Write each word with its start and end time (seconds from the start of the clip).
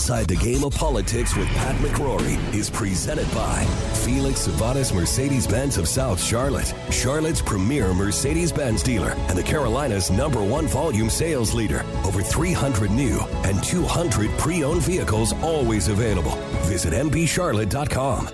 Inside 0.00 0.28
the 0.28 0.36
Game 0.36 0.64
of 0.64 0.74
Politics 0.74 1.36
with 1.36 1.46
Pat 1.48 1.76
McCrory 1.76 2.38
is 2.54 2.70
presented 2.70 3.30
by 3.34 3.64
Felix 4.02 4.48
Sabates 4.48 4.94
Mercedes 4.94 5.46
Benz 5.46 5.76
of 5.76 5.86
South 5.86 6.24
Charlotte, 6.24 6.72
Charlotte's 6.90 7.42
premier 7.42 7.92
Mercedes 7.92 8.50
Benz 8.50 8.82
dealer, 8.82 9.10
and 9.28 9.36
the 9.36 9.42
Carolinas' 9.42 10.10
number 10.10 10.42
one 10.42 10.66
volume 10.68 11.10
sales 11.10 11.52
leader. 11.52 11.84
Over 12.06 12.22
300 12.22 12.90
new 12.90 13.20
and 13.44 13.62
200 13.62 14.30
pre 14.38 14.64
owned 14.64 14.80
vehicles 14.80 15.34
always 15.42 15.88
available. 15.88 16.32
Visit 16.62 16.94
MBCharlotte.com. 16.94 18.30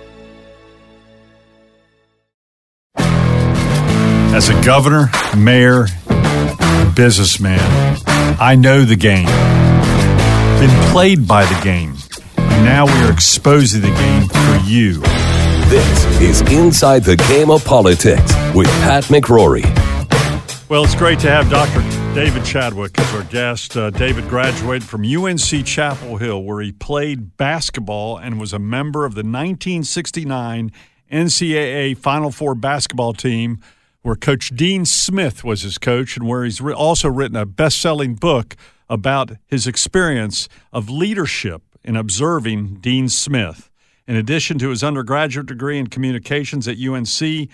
As 4.37 4.51
a 4.51 4.65
governor, 4.65 5.11
mayor, 5.37 5.87
businessman, 6.95 7.59
I 8.39 8.55
know 8.55 8.85
the 8.85 8.95
game 8.95 9.27
been 10.61 10.71
played 10.93 11.27
by 11.27 11.45
the 11.45 11.61
game. 11.63 11.95
And 12.37 12.65
now 12.65 12.87
we 12.87 12.93
are 13.07 13.13
exposing 13.13 13.83
the 13.83 13.89
game 13.89 14.29
for 14.29 14.69
you. 14.69 15.01
This 15.69 16.21
is 16.21 16.53
Inside 16.53 17.05
the 17.05 17.17
Game 17.17 17.51
of 17.51 17.65
Politics 17.65 18.33
with 18.55 18.69
Pat 18.83 19.05
McCrory. 19.05 19.65
Well, 20.69 20.85
it's 20.85 20.95
great 20.95 21.19
to 21.21 21.31
have 21.31 21.51
Dr. 21.51 21.81
David 22.15 22.45
Chadwick 22.45 22.99
as 22.99 23.15
our 23.15 23.25
guest. 23.25 23.77
Uh, 23.77 23.91
David 23.91 24.29
graduated 24.29 24.89
from 24.89 25.05
UNC 25.05 25.67
Chapel 25.67 26.17
Hill, 26.17 26.43
where 26.43 26.61
he 26.63 26.73
played 26.73 27.37
basketball 27.37 28.17
and 28.17 28.41
was 28.41 28.53
a 28.53 28.59
member 28.59 29.05
of 29.05 29.15
the 29.15 29.21
1969 29.21 30.73
NCAA 31.13 31.97
Final 31.99 32.31
Four 32.31 32.55
basketball 32.55 33.13
team, 33.13 33.61
where 34.03 34.17
Coach 34.17 34.57
Dean 34.57 34.85
Smith 34.85 35.45
was 35.45 35.63
his 35.63 35.79
coach, 35.79 36.17
and 36.17 36.27
where 36.27 36.45
he's 36.45 36.61
re- 36.61 36.73
also 36.73 37.09
written 37.09 37.37
a 37.37 37.45
best 37.45 37.81
selling 37.81 38.15
book 38.15 38.57
about 38.89 39.33
his 39.47 39.67
experience 39.67 40.49
of 40.73 40.89
leadership 40.89 41.63
in 41.83 41.97
observing 41.97 42.77
Dean 42.81 43.09
Smith. 43.09 43.71
In 44.07 44.17
addition 44.17 44.59
to 44.59 44.71
his 44.71 44.85
undergraduate 44.85 45.47
degree 45.47 45.79
in 45.79 45.89
communications 45.89 46.69
at 46.69 46.79
UNC, 46.79 47.49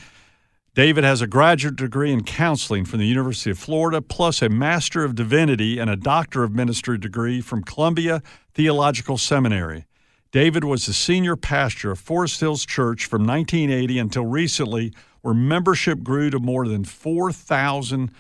David 0.75 1.05
has 1.05 1.21
a 1.21 1.27
graduate 1.27 1.77
degree 1.77 2.13
in 2.13 2.25
counseling 2.25 2.87
from 2.87 2.99
the 2.99 3.07
University 3.07 3.51
of 3.51 3.59
Florida, 3.59 4.01
plus 4.01 4.41
a 4.41 4.49
Master 4.49 5.05
of 5.05 5.15
Divinity 5.15 5.79
and 5.79 5.91
a 5.91 5.97
Doctor 5.97 6.45
of 6.45 6.53
Ministry 6.53 6.97
degree 6.97 7.43
from 7.43 7.63
Columbia 7.63 8.23
Theological 8.55 9.19
Seminary. 9.19 9.85
David 10.31 10.65
was 10.65 10.87
the 10.87 10.95
senior 10.95 11.37
pastor 11.37 11.91
of 11.91 11.99
Forest 11.99 12.41
Hills 12.41 12.65
Church 12.65 13.05
from 13.05 13.27
1980 13.27 13.99
until 13.99 14.25
recently, 14.25 14.95
where 15.21 15.35
membership 15.35 16.03
grew 16.03 16.31
to 16.31 16.39
more 16.39 16.67
than 16.67 16.85
4,000 16.85 18.11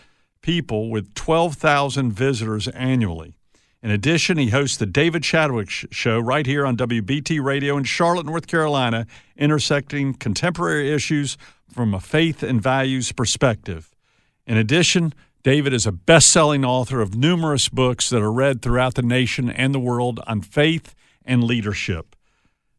people 0.43 0.91
with 0.91 1.15
12,000 1.15 2.13
visitors 2.13 2.69
annually. 2.69 3.35
In 3.83 3.91
addition, 3.91 4.39
he 4.39 4.51
hosts 4.51 4.77
the 4.77 4.87
David 4.87 5.23
Chadwick 5.23 5.69
Show 5.69 6.21
right 6.21 6.47
here 6.47 6.65
on 6.65 6.77
WBT 6.77 7.43
Radio 7.43 7.77
in 7.77 7.85
Charlotte, 7.85 8.27
North 8.27 8.47
Carolina, 8.47 9.07
intersecting 9.37 10.15
contemporary 10.15 10.93
issues 10.93 11.37
from 11.73 11.95
a 11.95 12.01
faith 12.01 12.43
and 12.43 12.63
values 12.63 13.11
perspective. 13.11 13.91
In 14.47 14.57
addition, 14.57 15.15
David 15.43 15.73
is 15.73 15.87
a 15.87 15.93
best 15.93 16.31
selling 16.31 16.65
author 16.65 17.01
of 17.01 17.17
numerous 17.17 17.69
books 17.69 18.09
that 18.11 18.23
are 18.23 18.33
read 18.33 18.63
throughout 18.63 18.95
the 18.95 19.03
nation 19.03 19.51
and 19.51 19.75
the 19.75 19.81
world 19.81 20.21
on 20.29 20.43
faith 20.43 20.95
and 21.25 21.43
leadership. 21.43 22.15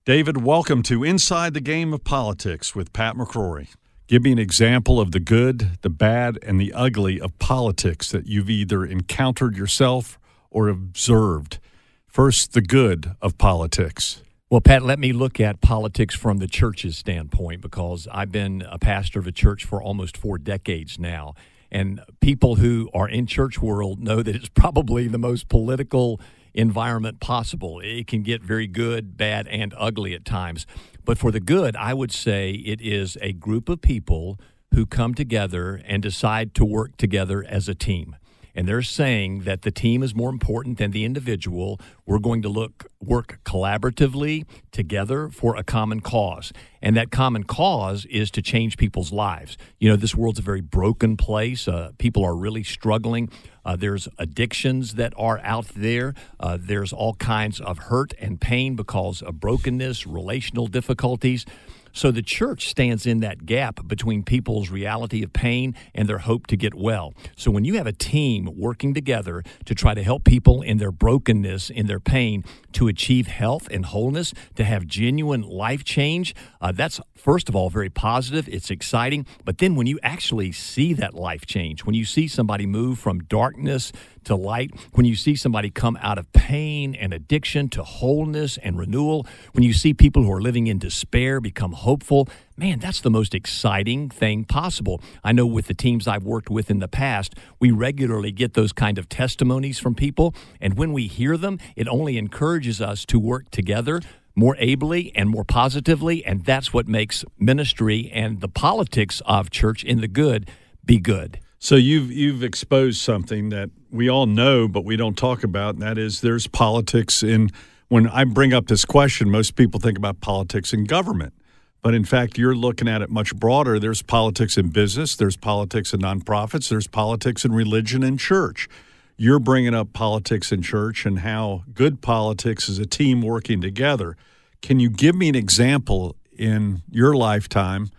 David, 0.05 0.43
welcome 0.43 0.83
to 0.83 1.03
Inside 1.03 1.53
the 1.53 1.61
Game 1.61 1.93
of 1.93 2.05
Politics 2.05 2.75
with 2.75 2.93
Pat 2.93 3.15
McCrory. 3.15 3.67
Give 4.13 4.21
me 4.21 4.31
an 4.31 4.37
example 4.37 4.99
of 5.01 5.11
the 5.11 5.19
good, 5.19 5.79
the 5.81 5.89
bad, 5.89 6.37
and 6.43 6.61
the 6.61 6.71
ugly 6.71 7.19
of 7.19 7.39
politics 7.39 8.11
that 8.11 8.27
you've 8.27 8.47
either 8.47 8.85
encountered 8.85 9.57
yourself 9.57 10.19
or 10.51 10.67
observed. 10.67 11.57
First, 12.05 12.53
the 12.53 12.61
good 12.61 13.15
of 13.23 13.39
politics. 13.39 14.21
Well, 14.51 14.61
Pat, 14.61 14.83
let 14.83 14.99
me 14.99 15.13
look 15.13 15.39
at 15.39 15.61
politics 15.61 16.13
from 16.13 16.37
the 16.37 16.45
church's 16.45 16.95
standpoint 16.95 17.61
because 17.61 18.07
I've 18.11 18.31
been 18.31 18.63
a 18.69 18.77
pastor 18.77 19.17
of 19.17 19.25
a 19.25 19.31
church 19.31 19.65
for 19.65 19.81
almost 19.81 20.15
four 20.15 20.37
decades 20.37 20.99
now. 20.99 21.33
And 21.71 21.99
people 22.21 22.57
who 22.57 22.91
are 22.93 23.09
in 23.09 23.25
church 23.25 23.63
world 23.63 23.99
know 23.99 24.21
that 24.21 24.35
it's 24.35 24.49
probably 24.49 25.07
the 25.07 25.17
most 25.17 25.49
political 25.49 26.21
environment 26.53 27.19
possible. 27.19 27.79
It 27.79 28.07
can 28.07 28.23
get 28.23 28.43
very 28.43 28.67
good, 28.67 29.17
bad, 29.17 29.47
and 29.47 29.73
ugly 29.77 30.13
at 30.13 30.25
times. 30.25 30.65
But 31.05 31.17
for 31.17 31.31
the 31.31 31.39
good, 31.39 31.75
I 31.75 31.93
would 31.93 32.11
say 32.11 32.51
it 32.51 32.81
is 32.81 33.17
a 33.21 33.33
group 33.33 33.69
of 33.69 33.81
people 33.81 34.39
who 34.73 34.85
come 34.85 35.13
together 35.13 35.81
and 35.85 36.01
decide 36.01 36.53
to 36.55 36.65
work 36.65 36.97
together 36.97 37.43
as 37.47 37.67
a 37.67 37.75
team 37.75 38.15
and 38.55 38.67
they're 38.67 38.81
saying 38.81 39.41
that 39.41 39.63
the 39.63 39.71
team 39.71 40.03
is 40.03 40.13
more 40.13 40.29
important 40.29 40.77
than 40.77 40.91
the 40.91 41.05
individual. 41.05 41.79
We're 42.05 42.19
going 42.19 42.41
to 42.43 42.49
look 42.49 42.85
work 43.01 43.39
collaboratively 43.45 44.45
together 44.71 45.29
for 45.29 45.55
a 45.55 45.63
common 45.63 46.01
cause. 46.01 46.53
And 46.81 46.95
that 46.95 47.11
common 47.11 47.43
cause 47.43 48.05
is 48.05 48.29
to 48.31 48.41
change 48.41 48.77
people's 48.77 49.11
lives. 49.11 49.57
You 49.79 49.89
know, 49.89 49.95
this 49.95 50.15
world's 50.15 50.39
a 50.39 50.43
very 50.43 50.61
broken 50.61 51.17
place. 51.17 51.67
Uh, 51.67 51.91
people 51.97 52.23
are 52.23 52.35
really 52.35 52.63
struggling. 52.63 53.29
Uh, 53.65 53.75
there's 53.75 54.07
addictions 54.17 54.95
that 54.95 55.13
are 55.17 55.39
out 55.43 55.67
there. 55.75 56.13
Uh, 56.39 56.57
there's 56.59 56.93
all 56.93 57.15
kinds 57.15 57.59
of 57.61 57.77
hurt 57.79 58.13
and 58.19 58.39
pain 58.39 58.75
because 58.75 59.21
of 59.21 59.39
brokenness, 59.39 60.05
relational 60.05 60.67
difficulties. 60.67 61.45
So 61.93 62.11
the 62.11 62.23
church 62.23 62.67
stands 62.67 63.05
in 63.05 63.19
that 63.19 63.45
gap 63.45 63.87
between 63.87 64.23
people's 64.23 64.69
reality 64.69 65.23
of 65.23 65.31
pain 65.31 65.75
and 65.93 66.09
their 66.09 66.17
hope 66.17 66.47
to 66.47 66.57
get 66.57 66.73
well. 66.73 67.13
So 67.37 67.51
when 67.51 67.65
you 67.65 67.75
have 67.75 67.87
a 67.87 67.93
team 67.93 68.49
working 68.57 68.93
together 68.93 69.43
to 69.65 69.75
try 69.75 69.93
to 69.93 70.03
help 70.03 70.23
people 70.23 70.61
in 70.63 70.79
their 70.79 70.91
brokenness, 70.91 71.69
in 71.69 71.85
their 71.85 71.99
pain, 71.99 72.43
to 72.73 72.87
achieve 72.87 73.27
health 73.27 73.67
and 73.69 73.85
wholeness, 73.85 74.33
to 74.55 74.63
have 74.63 74.87
genuine 74.87 75.43
life 75.43 75.83
change, 75.83 76.33
uh, 76.59 76.71
that's 76.71 76.99
first 77.15 77.47
of 77.47 77.55
all 77.55 77.69
very 77.69 77.89
positive. 77.89 78.49
It's 78.49 78.71
exciting. 78.71 79.27
But 79.45 79.59
then 79.59 79.75
when 79.75 79.85
you 79.85 79.99
actually 80.01 80.51
see 80.51 80.93
that 80.93 81.13
life 81.13 81.45
change, 81.45 81.85
when 81.85 81.95
you 81.95 82.05
see 82.05 82.27
somebody 82.27 82.65
move 82.65 82.97
from 82.97 83.19
darkness 83.25 83.91
to 84.25 84.35
light, 84.35 84.71
when 84.93 85.05
you 85.05 85.15
see 85.15 85.35
somebody 85.35 85.69
come 85.69 85.97
out 86.01 86.17
of 86.17 86.31
pain 86.33 86.95
and 86.95 87.13
addiction 87.13 87.69
to 87.69 87.83
wholeness 87.83 88.57
and 88.57 88.77
renewal, 88.77 89.25
when 89.53 89.63
you 89.63 89.73
see 89.73 89.93
people 89.93 90.23
who 90.23 90.31
are 90.31 90.41
living 90.41 90.67
in 90.67 90.79
despair 90.79 91.39
become 91.39 91.73
hopeful, 91.73 92.27
man, 92.57 92.79
that's 92.79 93.01
the 93.01 93.09
most 93.09 93.33
exciting 93.33 94.09
thing 94.09 94.45
possible. 94.45 95.01
I 95.23 95.31
know 95.31 95.45
with 95.45 95.67
the 95.67 95.73
teams 95.73 96.07
I've 96.07 96.23
worked 96.23 96.49
with 96.49 96.69
in 96.69 96.79
the 96.79 96.87
past, 96.87 97.35
we 97.59 97.71
regularly 97.71 98.31
get 98.31 98.53
those 98.53 98.73
kind 98.73 98.97
of 98.97 99.09
testimonies 99.09 99.79
from 99.79 99.95
people. 99.95 100.33
And 100.61 100.77
when 100.77 100.93
we 100.93 101.07
hear 101.07 101.37
them, 101.37 101.59
it 101.75 101.87
only 101.87 102.17
encourages 102.17 102.81
us 102.81 103.05
to 103.05 103.19
work 103.19 103.49
together 103.51 104.01
more 104.35 104.55
ably 104.59 105.11
and 105.15 105.29
more 105.29 105.43
positively. 105.43 106.25
And 106.25 106.43
that's 106.43 106.73
what 106.73 106.87
makes 106.87 107.23
ministry 107.37 108.09
and 108.11 108.41
the 108.41 108.47
politics 108.47 109.21
of 109.25 109.49
church 109.49 109.83
in 109.83 110.01
the 110.01 110.07
good 110.07 110.49
be 110.85 110.99
good. 110.99 111.39
So 111.63 111.75
you've 111.75 112.11
you've 112.11 112.43
exposed 112.43 112.99
something 112.99 113.47
that 113.47 113.69
we 113.89 114.09
all 114.09 114.25
know, 114.25 114.67
but 114.67 114.83
we 114.83 114.97
don't 114.97 115.17
talk 115.17 115.45
about, 115.45 115.75
and 115.75 115.81
that 115.81 115.97
is 115.97 116.19
there's 116.19 116.45
politics 116.45 117.23
in. 117.23 117.51
When 117.87 118.09
I 118.09 118.25
bring 118.25 118.51
up 118.53 118.67
this 118.67 118.83
question, 118.83 119.29
most 119.29 119.55
people 119.55 119.79
think 119.79 119.97
about 119.97 120.19
politics 120.19 120.73
in 120.73 120.83
government, 120.83 121.33
but 121.81 121.93
in 121.93 122.03
fact, 122.03 122.37
you're 122.37 122.53
looking 122.53 122.89
at 122.89 123.01
it 123.01 123.09
much 123.09 123.33
broader. 123.33 123.79
There's 123.79 124.01
politics 124.01 124.57
in 124.57 124.71
business, 124.71 125.15
there's 125.15 125.37
politics 125.37 125.93
in 125.93 126.01
nonprofits, 126.01 126.67
there's 126.67 126.87
politics 126.87 127.45
in 127.45 127.53
religion 127.53 128.03
and 128.03 128.19
church. 128.19 128.67
You're 129.15 129.39
bringing 129.39 129.73
up 129.73 129.93
politics 129.93 130.51
in 130.51 130.63
church 130.63 131.05
and 131.05 131.19
how 131.19 131.63
good 131.73 132.01
politics 132.01 132.67
is 132.67 132.77
a 132.77 132.85
team 132.85 133.21
working 133.21 133.61
together. 133.61 134.17
Can 134.61 134.81
you 134.81 134.89
give 134.89 135.15
me 135.15 135.29
an 135.29 135.35
example 135.35 136.17
in 136.37 136.81
your 136.91 137.15
lifetime? 137.15 137.89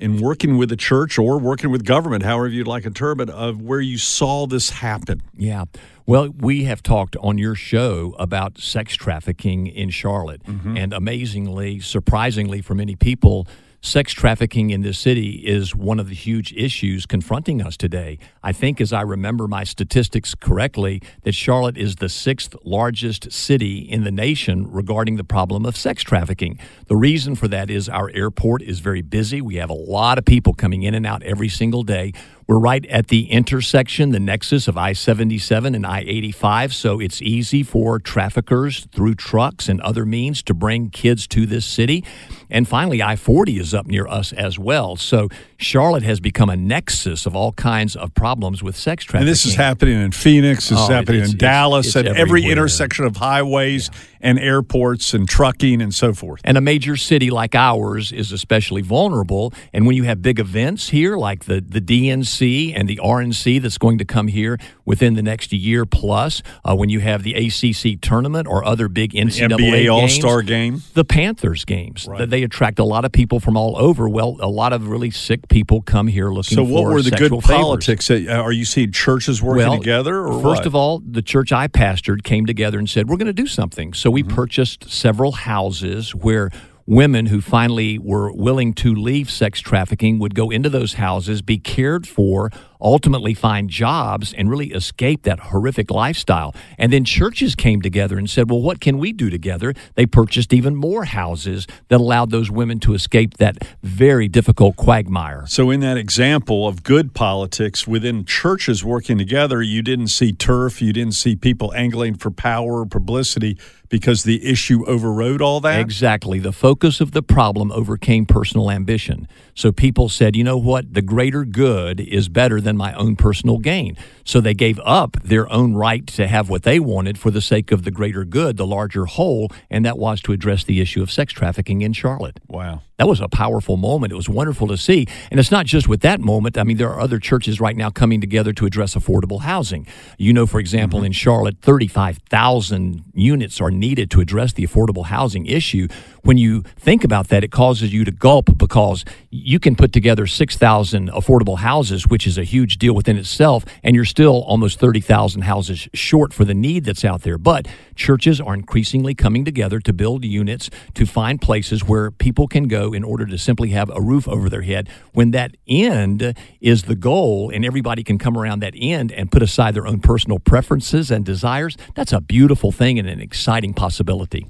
In 0.00 0.20
working 0.20 0.56
with 0.56 0.68
the 0.68 0.76
church 0.76 1.18
or 1.18 1.38
working 1.38 1.70
with 1.70 1.84
government, 1.84 2.22
however 2.22 2.48
you'd 2.48 2.66
like 2.66 2.84
to 2.84 2.90
term 2.90 3.20
it, 3.20 3.30
of 3.30 3.60
where 3.60 3.80
you 3.80 3.98
saw 3.98 4.46
this 4.46 4.70
happen? 4.70 5.22
Yeah. 5.36 5.64
Well, 6.06 6.30
we 6.30 6.64
have 6.64 6.82
talked 6.82 7.16
on 7.16 7.36
your 7.36 7.54
show 7.54 8.14
about 8.18 8.58
sex 8.58 8.94
trafficking 8.94 9.66
in 9.66 9.90
Charlotte. 9.90 10.42
Mm-hmm. 10.44 10.76
And 10.76 10.92
amazingly, 10.92 11.80
surprisingly 11.80 12.62
for 12.62 12.74
many 12.74 12.96
people, 12.96 13.46
sex 13.80 14.12
trafficking 14.12 14.70
in 14.70 14.82
this 14.82 14.98
city 14.98 15.36
is 15.46 15.74
one 15.74 16.00
of 16.00 16.08
the 16.08 16.14
huge 16.14 16.52
issues 16.54 17.06
confronting 17.06 17.62
us 17.62 17.76
today. 17.76 18.18
I 18.42 18.52
think, 18.52 18.80
as 18.80 18.92
I 18.92 19.02
remember 19.02 19.46
my 19.46 19.64
statistics 19.64 20.34
correctly, 20.34 21.00
that 21.22 21.34
Charlotte 21.34 21.78
is 21.78 21.96
the 21.96 22.08
sixth 22.08 22.56
largest 22.64 23.32
city 23.32 23.78
in 23.78 24.04
the 24.04 24.10
nation 24.10 24.70
regarding 24.70 25.16
the 25.16 25.24
problem 25.24 25.64
of 25.64 25.76
sex 25.76 26.02
trafficking. 26.02 26.58
The 26.88 26.96
reason 26.96 27.34
for 27.34 27.48
that 27.48 27.70
is 27.70 27.88
our 27.88 28.10
airport 28.10 28.62
is 28.62 28.80
very 28.80 29.02
busy. 29.02 29.40
We 29.40 29.56
have 29.56 29.70
a 29.70 29.74
lot 29.74 30.18
of 30.18 30.24
people 30.24 30.54
coming 30.54 30.82
in 30.82 30.94
and 30.94 31.06
out 31.06 31.22
every 31.22 31.48
single 31.48 31.84
day. 31.84 32.12
We're 32.48 32.58
right 32.58 32.86
at 32.86 33.08
the 33.08 33.30
intersection, 33.30 34.08
the 34.12 34.18
nexus 34.18 34.68
of 34.68 34.78
I 34.78 34.94
77 34.94 35.74
and 35.74 35.84
I 35.84 36.00
85. 36.00 36.72
So 36.72 36.98
it's 36.98 37.20
easy 37.20 37.62
for 37.62 37.98
traffickers 37.98 38.86
through 38.90 39.16
trucks 39.16 39.68
and 39.68 39.82
other 39.82 40.06
means 40.06 40.42
to 40.44 40.54
bring 40.54 40.88
kids 40.88 41.26
to 41.26 41.44
this 41.44 41.66
city. 41.66 42.04
And 42.48 42.66
finally, 42.66 43.02
I 43.02 43.16
40 43.16 43.58
is 43.58 43.74
up 43.74 43.86
near 43.86 44.08
us 44.08 44.32
as 44.32 44.58
well. 44.58 44.96
So 44.96 45.28
Charlotte 45.58 46.04
has 46.04 46.20
become 46.20 46.48
a 46.48 46.56
nexus 46.56 47.26
of 47.26 47.36
all 47.36 47.52
kinds 47.52 47.94
of 47.94 48.14
problems 48.14 48.62
with 48.62 48.76
sex 48.76 49.04
trafficking. 49.04 49.26
And 49.26 49.28
this 49.28 49.44
is 49.44 49.54
happening 49.54 50.00
in 50.00 50.12
Phoenix, 50.12 50.70
this 50.70 50.78
Oh, 50.78 50.84
is 50.84 50.88
happening 50.88 51.16
it's- 51.16 51.32
in 51.32 51.36
it's- 51.36 51.50
Dallas, 51.50 51.86
it's 51.88 51.96
and 51.96 52.08
every 52.08 52.44
intersection 52.44 53.04
of 53.04 53.16
highways 53.18 53.90
and 54.20 54.38
airports 54.38 55.14
and 55.14 55.28
trucking 55.28 55.80
and 55.80 55.94
so 55.94 56.12
forth. 56.12 56.40
And 56.44 56.56
a 56.56 56.60
major 56.60 56.96
city 56.96 57.30
like 57.30 57.54
ours 57.54 58.12
is 58.12 58.32
especially 58.32 58.82
vulnerable. 58.82 59.52
And 59.72 59.86
when 59.86 59.96
you 59.96 60.04
have 60.04 60.22
big 60.22 60.38
events 60.38 60.88
here, 60.90 61.16
like 61.16 61.44
the, 61.44 61.60
the 61.60 61.80
DNC 61.80 62.72
and 62.74 62.88
the 62.88 63.00
RNC 63.02 63.62
that's 63.62 63.78
going 63.78 63.98
to 63.98 64.04
come 64.04 64.28
here 64.28 64.58
within 64.88 65.14
the 65.14 65.22
next 65.22 65.52
year 65.52 65.84
plus, 65.84 66.42
uh, 66.64 66.74
when 66.74 66.88
you 66.88 67.00
have 67.00 67.22
the 67.22 67.34
ACC 67.34 68.00
tournament 68.00 68.48
or 68.48 68.64
other 68.64 68.88
big 68.88 69.12
NCAA 69.12 69.88
All 69.92 70.00
games, 70.00 70.14
Star 70.14 70.42
game. 70.42 70.82
the 70.94 71.04
Panthers 71.04 71.64
games. 71.64 72.06
Right. 72.08 72.18
That 72.18 72.30
They 72.30 72.42
attract 72.42 72.78
a 72.78 72.84
lot 72.84 73.04
of 73.04 73.12
people 73.12 73.38
from 73.38 73.56
all 73.56 73.76
over. 73.78 74.08
Well, 74.08 74.36
a 74.40 74.48
lot 74.48 74.72
of 74.72 74.88
really 74.88 75.10
sick 75.10 75.48
people 75.48 75.82
come 75.82 76.06
here 76.06 76.30
looking 76.30 76.56
So, 76.56 76.64
for 76.64 76.72
what 76.72 76.84
were 76.84 77.02
the 77.02 77.10
good 77.10 77.30
favors. 77.30 77.44
politics? 77.44 78.10
Uh, 78.10 78.24
Are 78.30 78.52
you 78.52 78.64
seeing 78.64 78.90
churches 78.90 79.42
working 79.42 79.68
Well, 79.68 79.78
together? 79.78 80.24
Or 80.24 80.40
First 80.42 80.60
what? 80.60 80.66
of 80.66 80.74
all, 80.74 80.98
the 81.00 81.22
church 81.22 81.52
I 81.52 81.68
pastored 81.68 82.22
came 82.24 82.46
together 82.46 82.78
and 82.78 82.88
said, 82.88 83.08
We're 83.08 83.16
going 83.18 83.26
to 83.26 83.32
do 83.32 83.46
something. 83.46 83.92
So 83.94 84.08
Mm-hmm. 84.08 84.14
we 84.14 84.22
purchased 84.22 84.90
several 84.90 85.32
houses 85.32 86.14
where 86.14 86.50
women 86.86 87.26
who 87.26 87.42
finally 87.42 87.98
were 87.98 88.32
willing 88.32 88.72
to 88.72 88.94
leave 88.94 89.30
sex 89.30 89.60
trafficking 89.60 90.18
would 90.18 90.34
go 90.34 90.48
into 90.48 90.70
those 90.70 90.94
houses, 90.94 91.42
be 91.42 91.58
cared 91.58 92.08
for, 92.08 92.50
ultimately 92.80 93.34
find 93.34 93.68
jobs, 93.68 94.32
and 94.32 94.50
really 94.50 94.72
escape 94.72 95.22
that 95.22 95.40
horrific 95.40 95.90
lifestyle. 95.90 96.54
And 96.76 96.92
then 96.92 97.04
churches 97.04 97.54
came 97.54 97.82
together 97.82 98.18
and 98.18 98.28
said, 98.28 98.50
Well, 98.50 98.60
what 98.60 98.80
can 98.80 98.98
we 98.98 99.12
do 99.12 99.30
together? 99.30 99.74
They 99.94 100.06
purchased 100.06 100.52
even 100.52 100.76
more 100.76 101.04
houses 101.04 101.66
that 101.88 102.00
allowed 102.00 102.30
those 102.30 102.50
women 102.50 102.80
to 102.80 102.94
escape 102.94 103.38
that 103.38 103.58
very 103.82 104.28
difficult 104.28 104.76
quagmire. 104.76 105.44
So, 105.46 105.70
in 105.70 105.80
that 105.80 105.96
example 105.96 106.66
of 106.66 106.82
good 106.82 107.14
politics 107.14 107.86
within 107.86 108.24
churches 108.24 108.84
working 108.84 109.18
together, 109.18 109.62
you 109.62 109.82
didn't 109.82 110.08
see 110.08 110.32
turf, 110.32 110.80
you 110.80 110.92
didn't 110.92 111.14
see 111.14 111.36
people 111.36 111.72
angling 111.74 112.14
for 112.16 112.30
power 112.30 112.80
or 112.80 112.86
publicity 112.86 113.58
because 113.88 114.22
the 114.22 114.44
issue 114.44 114.84
overrode 114.86 115.40
all 115.40 115.60
that. 115.60 115.80
Exactly. 115.80 116.38
The 116.38 116.52
focus 116.52 117.00
of 117.00 117.12
the 117.12 117.22
problem 117.22 117.72
overcame 117.72 118.26
personal 118.26 118.70
ambition. 118.70 119.26
So 119.54 119.72
people 119.72 120.08
said, 120.08 120.36
you 120.36 120.44
know 120.44 120.58
what? 120.58 120.92
The 120.92 121.02
greater 121.02 121.44
good 121.44 122.00
is 122.00 122.28
better 122.28 122.60
than 122.60 122.67
my 122.76 122.92
own 122.94 123.16
personal 123.16 123.58
gain. 123.58 123.96
So 124.24 124.40
they 124.40 124.54
gave 124.54 124.78
up 124.84 125.16
their 125.22 125.50
own 125.50 125.74
right 125.74 126.06
to 126.08 126.26
have 126.26 126.50
what 126.50 126.62
they 126.62 126.78
wanted 126.78 127.18
for 127.18 127.30
the 127.30 127.40
sake 127.40 127.72
of 127.72 127.84
the 127.84 127.90
greater 127.90 128.24
good, 128.24 128.56
the 128.56 128.66
larger 128.66 129.06
whole, 129.06 129.50
and 129.70 129.84
that 129.84 129.98
was 129.98 130.20
to 130.22 130.32
address 130.32 130.64
the 130.64 130.80
issue 130.80 131.02
of 131.02 131.10
sex 131.10 131.32
trafficking 131.32 131.80
in 131.80 131.92
Charlotte. 131.92 132.38
Wow. 132.48 132.82
That 132.98 133.06
was 133.06 133.20
a 133.20 133.28
powerful 133.28 133.76
moment. 133.76 134.12
It 134.12 134.16
was 134.16 134.28
wonderful 134.28 134.66
to 134.66 134.76
see. 134.76 135.06
And 135.30 135.38
it's 135.38 135.52
not 135.52 135.66
just 135.66 135.88
with 135.88 136.00
that 136.00 136.20
moment. 136.20 136.58
I 136.58 136.64
mean, 136.64 136.78
there 136.78 136.90
are 136.90 137.00
other 137.00 137.20
churches 137.20 137.60
right 137.60 137.76
now 137.76 137.90
coming 137.90 138.20
together 138.20 138.52
to 138.54 138.66
address 138.66 138.96
affordable 138.96 139.42
housing. 139.42 139.86
You 140.18 140.32
know, 140.32 140.46
for 140.46 140.58
example, 140.58 140.98
mm-hmm. 140.98 141.06
in 141.06 141.12
Charlotte, 141.12 141.58
35,000 141.62 143.04
units 143.14 143.60
are 143.60 143.70
needed 143.70 144.10
to 144.10 144.20
address 144.20 144.52
the 144.52 144.66
affordable 144.66 145.06
housing 145.06 145.46
issue. 145.46 145.86
When 146.22 146.38
you 146.38 146.62
think 146.76 147.04
about 147.04 147.28
that, 147.28 147.44
it 147.44 147.52
causes 147.52 147.92
you 147.92 148.04
to 148.04 148.10
gulp 148.10 148.58
because 148.58 149.04
you 149.30 149.60
can 149.60 149.76
put 149.76 149.92
together 149.92 150.26
6,000 150.26 151.08
affordable 151.10 151.58
houses, 151.58 152.08
which 152.08 152.26
is 152.26 152.36
a 152.36 152.44
huge 152.44 152.57
deal 152.66 152.94
within 152.94 153.16
itself, 153.16 153.64
and 153.82 153.94
you're 153.94 154.04
still 154.04 154.42
almost 154.42 154.78
30,000 154.78 155.42
houses 155.42 155.88
short 155.94 156.32
for 156.32 156.44
the 156.44 156.54
need 156.54 156.84
that's 156.84 157.04
out 157.04 157.22
there. 157.22 157.38
But 157.38 157.68
churches 157.94 158.40
are 158.40 158.54
increasingly 158.54 159.14
coming 159.14 159.44
together 159.44 159.80
to 159.80 159.92
build 159.92 160.24
units 160.24 160.70
to 160.94 161.06
find 161.06 161.40
places 161.40 161.84
where 161.84 162.10
people 162.10 162.48
can 162.48 162.68
go 162.68 162.92
in 162.92 163.04
order 163.04 163.26
to 163.26 163.38
simply 163.38 163.70
have 163.70 163.90
a 163.90 164.00
roof 164.00 164.26
over 164.28 164.48
their 164.48 164.62
head. 164.62 164.88
When 165.12 165.30
that 165.32 165.56
end 165.66 166.34
is 166.60 166.84
the 166.84 166.96
goal 166.96 167.50
and 167.50 167.64
everybody 167.64 168.02
can 168.02 168.18
come 168.18 168.36
around 168.36 168.60
that 168.60 168.74
end 168.76 169.12
and 169.12 169.30
put 169.30 169.42
aside 169.42 169.74
their 169.74 169.86
own 169.86 170.00
personal 170.00 170.38
preferences 170.38 171.10
and 171.10 171.24
desires, 171.24 171.76
that's 171.94 172.12
a 172.12 172.20
beautiful 172.20 172.72
thing 172.72 172.98
and 172.98 173.08
an 173.08 173.20
exciting 173.20 173.74
possibility. 173.74 174.46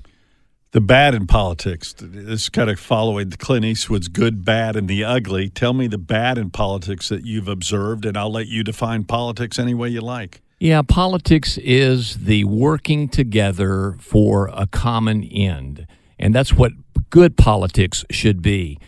The 0.73 0.81
bad 0.83 1.15
in 1.15 1.27
politics. 1.27 1.95
This 1.99 2.51
kind 2.51 2.69
of 2.69 2.79
following 2.79 3.31
the 3.31 3.39
Clint 3.39 3.65
Eastwood's 3.65 4.09
good, 4.09 4.45
bad, 4.45 4.77
and 4.77 4.87
the 4.87 5.03
ugly. 5.03 5.49
Tell 5.49 5.73
me 5.73 5.87
the 5.87 5.97
bad 5.97 6.37
in 6.37 6.51
politics 6.51 7.09
that 7.09 7.25
you've 7.25 7.49
observed, 7.49 8.05
and 8.05 8.19
I'll 8.19 8.31
let 8.31 8.49
you 8.49 8.63
define 8.63 9.05
politics 9.05 9.59
any 9.59 9.73
way 9.73 9.89
you 9.89 10.03
like. 10.03 10.43
Yeah, 10.61 10.83
politics 10.83 11.57
is 11.59 12.25
the 12.25 12.45
working 12.45 13.09
together 13.09 13.97
for 13.99 14.51
a 14.53 14.67
common 14.67 15.25
end. 15.25 15.87
And 16.19 16.35
that's 16.35 16.53
what 16.53 16.73
good 17.09 17.39
politics 17.39 18.05
should 18.11 18.43
be. 18.43 18.79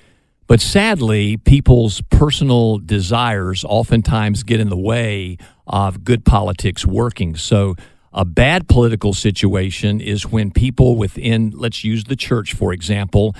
But 0.46 0.60
sadly, 0.60 1.36
people's 1.38 2.02
personal 2.10 2.78
desires 2.78 3.64
oftentimes 3.64 4.42
get 4.42 4.60
in 4.60 4.68
the 4.68 4.76
way 4.76 5.38
of 5.66 6.04
good 6.04 6.24
politics 6.24 6.84
working. 6.84 7.36
So, 7.36 7.76
a 8.12 8.24
bad 8.24 8.68
political 8.68 9.14
situation 9.14 10.00
is 10.00 10.26
when 10.26 10.50
people 10.50 10.96
within, 10.96 11.52
let's 11.54 11.84
use 11.84 12.04
the 12.04 12.16
church, 12.16 12.54
for 12.54 12.72
example, 12.72 13.34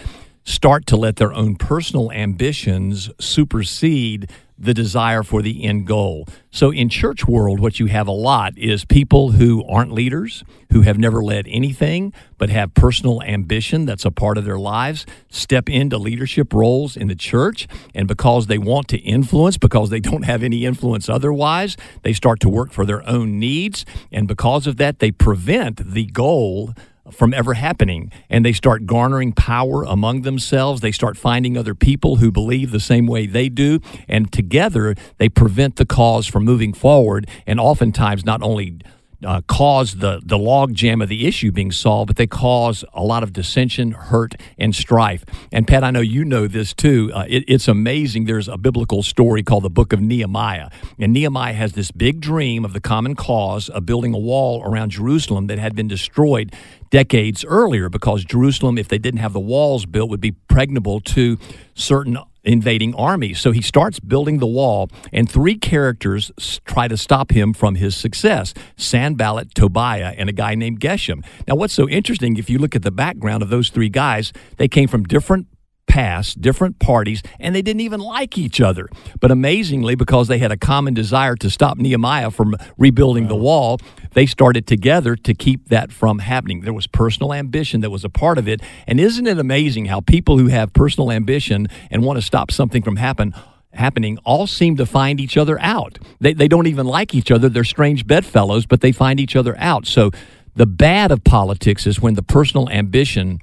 start 0.45 0.87
to 0.87 0.97
let 0.97 1.17
their 1.17 1.33
own 1.33 1.57
personal 1.57 2.11
ambitions 2.13 3.11
supersede 3.19 4.31
the 4.61 4.75
desire 4.75 5.23
for 5.23 5.41
the 5.41 5.65
end 5.65 5.87
goal. 5.87 6.29
So 6.51 6.71
in 6.71 6.91
church 6.91 7.27
world 7.27 7.61
what 7.61 7.81
you 7.81 7.87
have 7.87 8.07
a 8.07 8.13
lot 8.13 8.57
is 8.59 8.85
people 8.85 9.33
who 9.33 9.65
aren't 9.65 9.93
leaders, 9.93 10.45
who 10.71 10.83
have 10.83 10.99
never 10.99 11.23
led 11.23 11.47
anything 11.49 12.13
but 12.37 12.51
have 12.51 12.75
personal 12.75 13.23
ambition 13.23 13.87
that's 13.87 14.05
a 14.05 14.11
part 14.11 14.37
of 14.37 14.45
their 14.45 14.59
lives, 14.59 15.07
step 15.31 15.69
into 15.69 15.97
leadership 15.97 16.53
roles 16.53 16.97
in 16.97 17.09
the 17.09 17.15
church 17.15 17.67
and 17.95 18.07
because 18.07 18.47
they 18.47 18.59
want 18.59 18.89
to 18.89 18.99
influence 18.99 19.57
because 19.57 19.89
they 19.89 20.01
don't 20.01 20.25
have 20.25 20.43
any 20.43 20.67
influence 20.67 21.09
otherwise, 21.09 21.77
they 22.03 22.13
start 22.13 22.39
to 22.41 22.49
work 22.49 22.71
for 22.71 22.85
their 22.85 23.07
own 23.09 23.39
needs 23.39 23.87
and 24.13 24.29
because 24.29 24.67
of 24.67 24.77
that 24.77 24.99
they 24.99 25.11
prevent 25.11 25.93
the 25.93 26.05
goal 26.07 26.75
from 27.11 27.35
ever 27.35 27.55
happening. 27.55 28.13
And 28.29 28.45
they 28.45 28.53
start 28.53 28.87
garnering 28.87 29.33
power 29.33 29.85
among 29.85 30.23
themselves. 30.23 30.81
They 30.81 30.93
start 30.93 31.17
finding 31.17 31.57
other 31.57 31.75
people 31.75 32.17
who 32.17 32.31
believe 32.31 32.71
the 32.71 32.81
same 32.81 33.07
way 33.07 33.27
they 33.27 33.49
do. 33.49 33.81
And 34.09 34.31
together, 34.33 34.95
they 35.19 35.29
prevent 35.29 35.77
the 35.77 35.87
cause 35.87 36.27
from 36.27 36.45
moving 36.45 36.73
forward. 36.73 37.29
And 37.47 37.59
oftentimes, 37.61 38.25
not 38.25 38.43
only 38.43 38.79
uh, 39.25 39.43
cause 39.47 39.97
the, 39.97 40.21
the 40.25 40.39
log 40.39 40.75
jam 40.75 41.03
of 41.03 41.09
the 41.09 41.27
issue 41.27 41.53
being 41.53 41.73
solved, 41.73 42.09
but 42.09 42.17
they 42.17 42.27
cause 42.27 42.85
a 42.93 43.03
lot 43.03 43.23
of 43.23 43.33
dissension, 43.33 43.93
hurt, 43.93 44.35
and 44.59 44.75
strife. 44.75 45.25
And 45.53 45.67
Pat, 45.67 45.85
I 45.85 45.91
know 45.91 46.01
you 46.01 46.25
know 46.25 46.47
this 46.47 46.73
too. 46.73 47.11
Uh, 47.15 47.25
it, 47.29 47.45
it's 47.47 47.69
amazing. 47.69 48.25
There's 48.25 48.49
a 48.49 48.57
biblical 48.57 49.03
story 49.03 49.43
called 49.43 49.65
the 49.65 49.71
Book 49.71 49.93
of 49.93 50.01
Nehemiah. 50.01 50.71
And 50.99 51.13
Nehemiah 51.13 51.55
has 51.55 51.73
this 51.73 51.91
big 51.91 52.21
dream 52.21 52.65
of 52.65 52.73
the 52.73 52.81
common 52.81 53.15
cause 53.15 53.69
of 53.69 53.87
building 53.87 54.15
a 54.15 54.19
wall 54.19 54.63
around 54.65 54.91
Jerusalem 54.91 55.47
that 55.49 55.59
had 55.59 55.75
been 55.75 55.89
destroyed 55.89 56.55
decades 56.91 57.45
earlier 57.45 57.89
because 57.89 58.25
Jerusalem, 58.25 58.79
if 58.79 58.89
they 58.89 58.99
didn't 58.99 59.21
have 59.21 59.33
the 59.33 59.41
walls 59.41 59.87
built, 59.87 60.11
would 60.11 60.21
be 60.21 60.33
pregnable 60.49 61.03
to 61.05 61.39
certain 61.75 62.19
invading 62.45 62.95
army. 62.95 63.35
So 63.35 63.53
he 63.53 63.63
starts 63.63 64.01
building 64.01 64.39
the 64.39 64.47
wall, 64.47 64.91
and 65.13 65.31
three 65.31 65.57
characters 65.57 66.31
try 66.65 66.89
to 66.89 66.97
stop 66.97 67.31
him 67.33 67.53
from 67.53 67.75
his 67.77 67.97
success 67.97 68.55
Sanballat, 68.77 69.55
Tobiah, 69.55 70.15
and 70.17 70.29
a 70.29 70.33
guy 70.33 70.55
named 70.55 70.81
Geshem. 70.81 71.25
Now, 71.47 71.55
what's 71.55 71.75
so 71.75 71.89
interesting, 71.89 72.37
if 72.37 72.49
you 72.49 72.59
look 72.59 72.75
at 72.75 72.83
the 72.83 72.91
background 72.91 73.43
of 73.43 73.49
those 73.49 73.71
three 73.71 73.89
guys, 73.89 74.33
they 74.57 74.69
came 74.69 74.89
from 74.89 75.05
different 75.05 75.47
pasts, 75.91 76.35
different 76.35 76.79
parties, 76.79 77.21
and 77.41 77.53
they 77.53 77.63
didn't 77.63 77.81
even 77.81 77.99
like 77.99 78.39
each 78.39 78.61
other. 78.61 78.89
But 79.19 79.33
amazingly, 79.33 79.97
because 79.97 80.29
they 80.29 80.39
had 80.39 80.53
a 80.53 80.57
common 80.57 80.95
desire 80.95 81.35
to 81.35 81.51
stop 81.51 81.79
Nehemiah 81.79 82.31
from 82.31 82.55
rebuilding 82.79 83.27
the 83.27 83.35
wall, 83.35 83.81
they 84.13 84.25
started 84.25 84.69
together 84.69 85.17
to 85.17 85.35
keep 85.35 85.69
that 85.69 85.91
from 85.91 86.21
happening. 86.21 86.61
There 86.61 86.73
was 86.73 86.87
personal 86.87 87.35
ambition 87.35 87.81
that 87.81 87.91
was 87.91 88.05
a 88.05 88.09
part 88.09 88.39
of 88.39 88.47
it. 88.47 88.63
And 88.87 89.01
isn't 89.01 89.27
it 89.27 89.41
amazing 89.41 89.87
how 89.87 90.01
people 90.01 90.39
who 90.39 90.47
have 90.47 90.73
personal 90.73 91.11
ambition 91.11 91.67
and 91.91 92.05
want 92.05 92.19
to 92.19 92.23
stop 92.25 92.53
something 92.53 92.85
from 92.85 92.95
happen 92.95 93.35
happening 93.73 94.17
all 94.25 94.47
seem 94.47 94.77
to 94.77 94.87
find 94.87 95.21
each 95.21 95.37
other 95.37 95.59
out. 95.61 95.99
They, 96.21 96.33
they 96.33 96.49
don't 96.49 96.67
even 96.67 96.87
like 96.87 97.15
each 97.15 97.31
other. 97.31 97.49
They're 97.49 97.65
strange 97.65 98.07
bedfellows, 98.07 98.67
but 98.67 98.81
they 98.81 98.93
find 98.93 99.19
each 99.19 99.37
other 99.37 99.57
out. 99.59 99.87
So 99.87 100.11
the 100.55 100.67
bad 100.67 101.11
of 101.11 101.23
politics 101.25 101.87
is 101.87 102.01
when 102.01 102.15
the 102.15 102.23
personal 102.23 102.69
ambition 102.69 103.41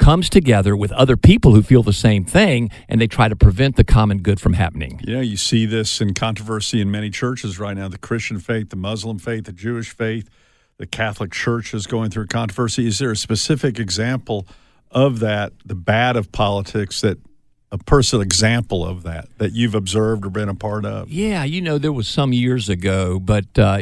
comes 0.00 0.30
together 0.30 0.74
with 0.74 0.90
other 0.92 1.16
people 1.16 1.54
who 1.54 1.62
feel 1.62 1.82
the 1.82 1.92
same 1.92 2.24
thing 2.24 2.70
and 2.88 3.00
they 3.00 3.06
try 3.06 3.28
to 3.28 3.36
prevent 3.36 3.76
the 3.76 3.84
common 3.84 4.18
good 4.18 4.40
from 4.40 4.54
happening. 4.54 4.98
You 5.06 5.14
know, 5.14 5.20
you 5.20 5.36
see 5.36 5.66
this 5.66 6.00
in 6.00 6.14
controversy 6.14 6.80
in 6.80 6.90
many 6.90 7.10
churches 7.10 7.60
right 7.60 7.76
now 7.76 7.86
the 7.86 7.98
Christian 7.98 8.40
faith, 8.40 8.70
the 8.70 8.76
Muslim 8.76 9.18
faith, 9.18 9.44
the 9.44 9.52
Jewish 9.52 9.94
faith, 9.94 10.28
the 10.78 10.86
Catholic 10.86 11.32
Church 11.32 11.74
is 11.74 11.86
going 11.86 12.10
through 12.10 12.26
controversy. 12.28 12.86
Is 12.86 12.98
there 12.98 13.10
a 13.10 13.16
specific 13.16 13.78
example 13.78 14.46
of 14.90 15.20
that, 15.20 15.52
the 15.64 15.74
bad 15.74 16.16
of 16.16 16.32
politics, 16.32 17.02
that 17.02 17.18
a 17.72 17.78
personal 17.78 18.22
example 18.22 18.84
of 18.84 19.04
that 19.04 19.28
that 19.38 19.52
you've 19.52 19.74
observed 19.74 20.26
or 20.26 20.30
been 20.30 20.48
a 20.48 20.54
part 20.54 20.84
of? 20.84 21.08
Yeah, 21.10 21.44
you 21.44 21.60
know, 21.60 21.78
there 21.78 21.92
was 21.92 22.08
some 22.08 22.32
years 22.32 22.68
ago, 22.68 23.18
but 23.20 23.58
uh, 23.58 23.80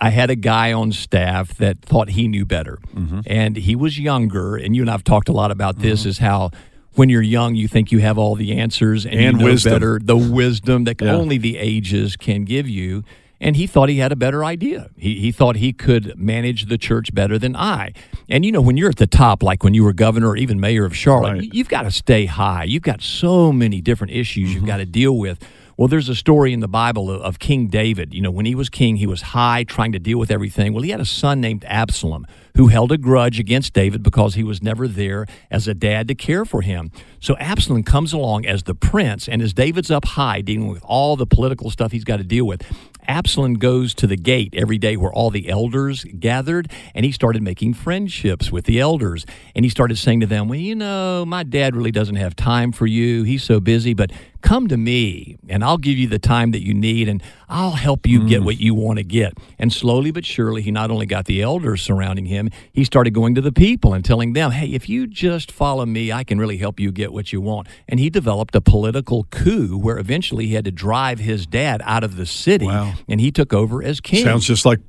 I 0.00 0.10
had 0.10 0.30
a 0.30 0.34
guy 0.34 0.72
on 0.72 0.92
staff 0.92 1.54
that 1.58 1.80
thought 1.80 2.10
he 2.10 2.28
knew 2.28 2.44
better, 2.44 2.78
mm-hmm. 2.94 3.20
and 3.26 3.56
he 3.56 3.76
was 3.76 3.98
younger. 3.98 4.56
And 4.56 4.74
you 4.74 4.82
and 4.82 4.90
I've 4.90 5.04
talked 5.04 5.28
a 5.28 5.32
lot 5.32 5.50
about 5.50 5.78
this: 5.78 6.00
mm-hmm. 6.00 6.08
is 6.08 6.18
how 6.18 6.50
when 6.94 7.08
you're 7.08 7.22
young, 7.22 7.54
you 7.54 7.68
think 7.68 7.92
you 7.92 8.00
have 8.00 8.18
all 8.18 8.34
the 8.34 8.58
answers 8.58 9.06
and, 9.06 9.14
and 9.14 9.22
you 9.22 9.38
know 9.38 9.44
wisdom. 9.44 9.72
better, 9.72 10.00
the 10.02 10.16
wisdom 10.16 10.84
that 10.84 11.00
yeah. 11.00 11.12
only 11.12 11.38
the 11.38 11.56
ages 11.58 12.16
can 12.16 12.44
give 12.44 12.68
you 12.68 13.04
and 13.40 13.56
he 13.56 13.66
thought 13.66 13.88
he 13.88 13.98
had 13.98 14.12
a 14.12 14.16
better 14.16 14.44
idea. 14.44 14.90
He, 14.96 15.20
he 15.20 15.32
thought 15.32 15.56
he 15.56 15.72
could 15.72 16.18
manage 16.18 16.66
the 16.66 16.78
church 16.78 17.14
better 17.14 17.38
than 17.38 17.54
I. 17.54 17.92
And 18.28 18.44
you 18.44 18.52
know, 18.52 18.60
when 18.60 18.76
you're 18.76 18.90
at 18.90 18.96
the 18.96 19.06
top, 19.06 19.42
like 19.42 19.62
when 19.62 19.74
you 19.74 19.84
were 19.84 19.92
governor 19.92 20.28
or 20.28 20.36
even 20.36 20.60
mayor 20.60 20.84
of 20.84 20.96
Charlotte, 20.96 21.38
right. 21.38 21.54
you've 21.54 21.68
got 21.68 21.82
to 21.82 21.90
stay 21.90 22.26
high. 22.26 22.64
You've 22.64 22.82
got 22.82 23.02
so 23.02 23.52
many 23.52 23.80
different 23.80 24.12
issues 24.12 24.48
mm-hmm. 24.48 24.58
you've 24.58 24.66
got 24.66 24.78
to 24.78 24.86
deal 24.86 25.16
with. 25.16 25.38
Well, 25.76 25.86
there's 25.86 26.08
a 26.08 26.16
story 26.16 26.52
in 26.52 26.58
the 26.58 26.68
Bible 26.68 27.08
of, 27.08 27.20
of 27.22 27.38
King 27.38 27.68
David. 27.68 28.12
You 28.12 28.20
know, 28.20 28.32
when 28.32 28.46
he 28.46 28.56
was 28.56 28.68
king, 28.68 28.96
he 28.96 29.06
was 29.06 29.22
high, 29.22 29.62
trying 29.62 29.92
to 29.92 30.00
deal 30.00 30.18
with 30.18 30.30
everything. 30.30 30.72
Well, 30.72 30.82
he 30.82 30.90
had 30.90 31.00
a 31.00 31.04
son 31.04 31.40
named 31.40 31.64
Absalom 31.68 32.26
who 32.56 32.68
held 32.68 32.92
a 32.92 32.98
grudge 32.98 33.38
against 33.38 33.72
David 33.72 34.02
because 34.02 34.34
he 34.34 34.42
was 34.42 34.62
never 34.62 34.88
there 34.88 35.26
as 35.50 35.68
a 35.68 35.74
dad 35.74 36.08
to 36.08 36.14
care 36.14 36.44
for 36.44 36.62
him. 36.62 36.90
So 37.20 37.36
Absalom 37.38 37.82
comes 37.82 38.12
along 38.12 38.46
as 38.46 38.64
the 38.64 38.74
prince, 38.74 39.28
and 39.28 39.42
as 39.42 39.52
David's 39.52 39.90
up 39.90 40.04
high 40.04 40.40
dealing 40.40 40.68
with 40.68 40.82
all 40.84 41.16
the 41.16 41.26
political 41.26 41.70
stuff 41.70 41.92
he's 41.92 42.04
got 42.04 42.18
to 42.18 42.24
deal 42.24 42.46
with, 42.46 42.62
Absalom 43.08 43.54
goes 43.54 43.94
to 43.94 44.06
the 44.06 44.16
gate 44.16 44.52
every 44.54 44.76
day 44.76 44.96
where 44.96 45.10
all 45.10 45.30
the 45.30 45.48
elders 45.48 46.04
gathered, 46.04 46.70
and 46.94 47.06
he 47.06 47.10
started 47.10 47.42
making 47.42 47.72
friendships 47.72 48.52
with 48.52 48.66
the 48.66 48.78
elders. 48.78 49.24
And 49.56 49.64
he 49.64 49.70
started 49.70 49.96
saying 49.96 50.20
to 50.20 50.26
them, 50.26 50.46
Well, 50.46 50.58
you 50.58 50.74
know, 50.74 51.24
my 51.26 51.42
dad 51.42 51.74
really 51.74 51.90
doesn't 51.90 52.16
have 52.16 52.36
time 52.36 52.70
for 52.70 52.86
you. 52.86 53.22
He's 53.22 53.42
so 53.42 53.60
busy, 53.60 53.94
but 53.94 54.12
come 54.42 54.68
to 54.68 54.76
me 54.76 55.36
and 55.48 55.64
I'll 55.64 55.78
give 55.78 55.98
you 55.98 56.06
the 56.06 56.18
time 56.18 56.52
that 56.52 56.64
you 56.64 56.74
need 56.74 57.08
and 57.08 57.22
I'll 57.48 57.72
help 57.72 58.06
you 58.06 58.20
mm. 58.20 58.28
get 58.28 58.42
what 58.42 58.58
you 58.58 58.74
want 58.74 58.98
to 58.98 59.04
get. 59.04 59.32
And 59.58 59.72
slowly 59.72 60.10
but 60.10 60.24
surely, 60.26 60.62
he 60.62 60.70
not 60.70 60.90
only 60.90 61.06
got 61.06 61.24
the 61.24 61.42
elders 61.42 61.82
surrounding 61.82 62.26
him, 62.38 62.50
he 62.72 62.84
started 62.84 63.10
going 63.10 63.34
to 63.34 63.40
the 63.40 63.52
people 63.52 63.94
and 63.94 64.04
telling 64.04 64.32
them, 64.32 64.50
hey, 64.50 64.68
if 64.68 64.88
you 64.88 65.06
just 65.06 65.50
follow 65.50 65.84
me, 65.84 66.12
I 66.12 66.24
can 66.24 66.38
really 66.38 66.58
help 66.58 66.78
you 66.80 66.92
get 66.92 67.12
what 67.12 67.32
you 67.32 67.40
want. 67.40 67.68
And 67.88 67.98
he 68.00 68.10
developed 68.10 68.54
a 68.54 68.60
political 68.60 69.24
coup 69.24 69.76
where 69.78 69.98
eventually 69.98 70.46
he 70.46 70.54
had 70.54 70.64
to 70.64 70.70
drive 70.70 71.18
his 71.18 71.46
dad 71.46 71.82
out 71.84 72.04
of 72.04 72.16
the 72.16 72.26
city 72.26 72.66
wow. 72.66 72.94
and 73.08 73.20
he 73.20 73.30
took 73.30 73.52
over 73.52 73.82
as 73.82 74.00
king. 74.00 74.24
Sounds 74.24 74.46
just 74.46 74.64
like 74.64 74.80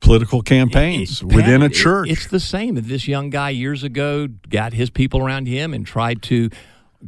political 0.00 0.42
campaigns 0.42 1.22
it, 1.22 1.30
it, 1.30 1.34
within 1.34 1.62
a 1.62 1.68
church. 1.68 2.08
It, 2.08 2.12
it's 2.12 2.26
the 2.26 2.40
same. 2.40 2.74
This 2.74 3.08
young 3.08 3.30
guy 3.30 3.50
years 3.50 3.82
ago 3.82 4.28
got 4.48 4.72
his 4.72 4.90
people 4.90 5.20
around 5.20 5.46
him 5.48 5.72
and 5.74 5.86
tried 5.86 6.22
to 6.22 6.50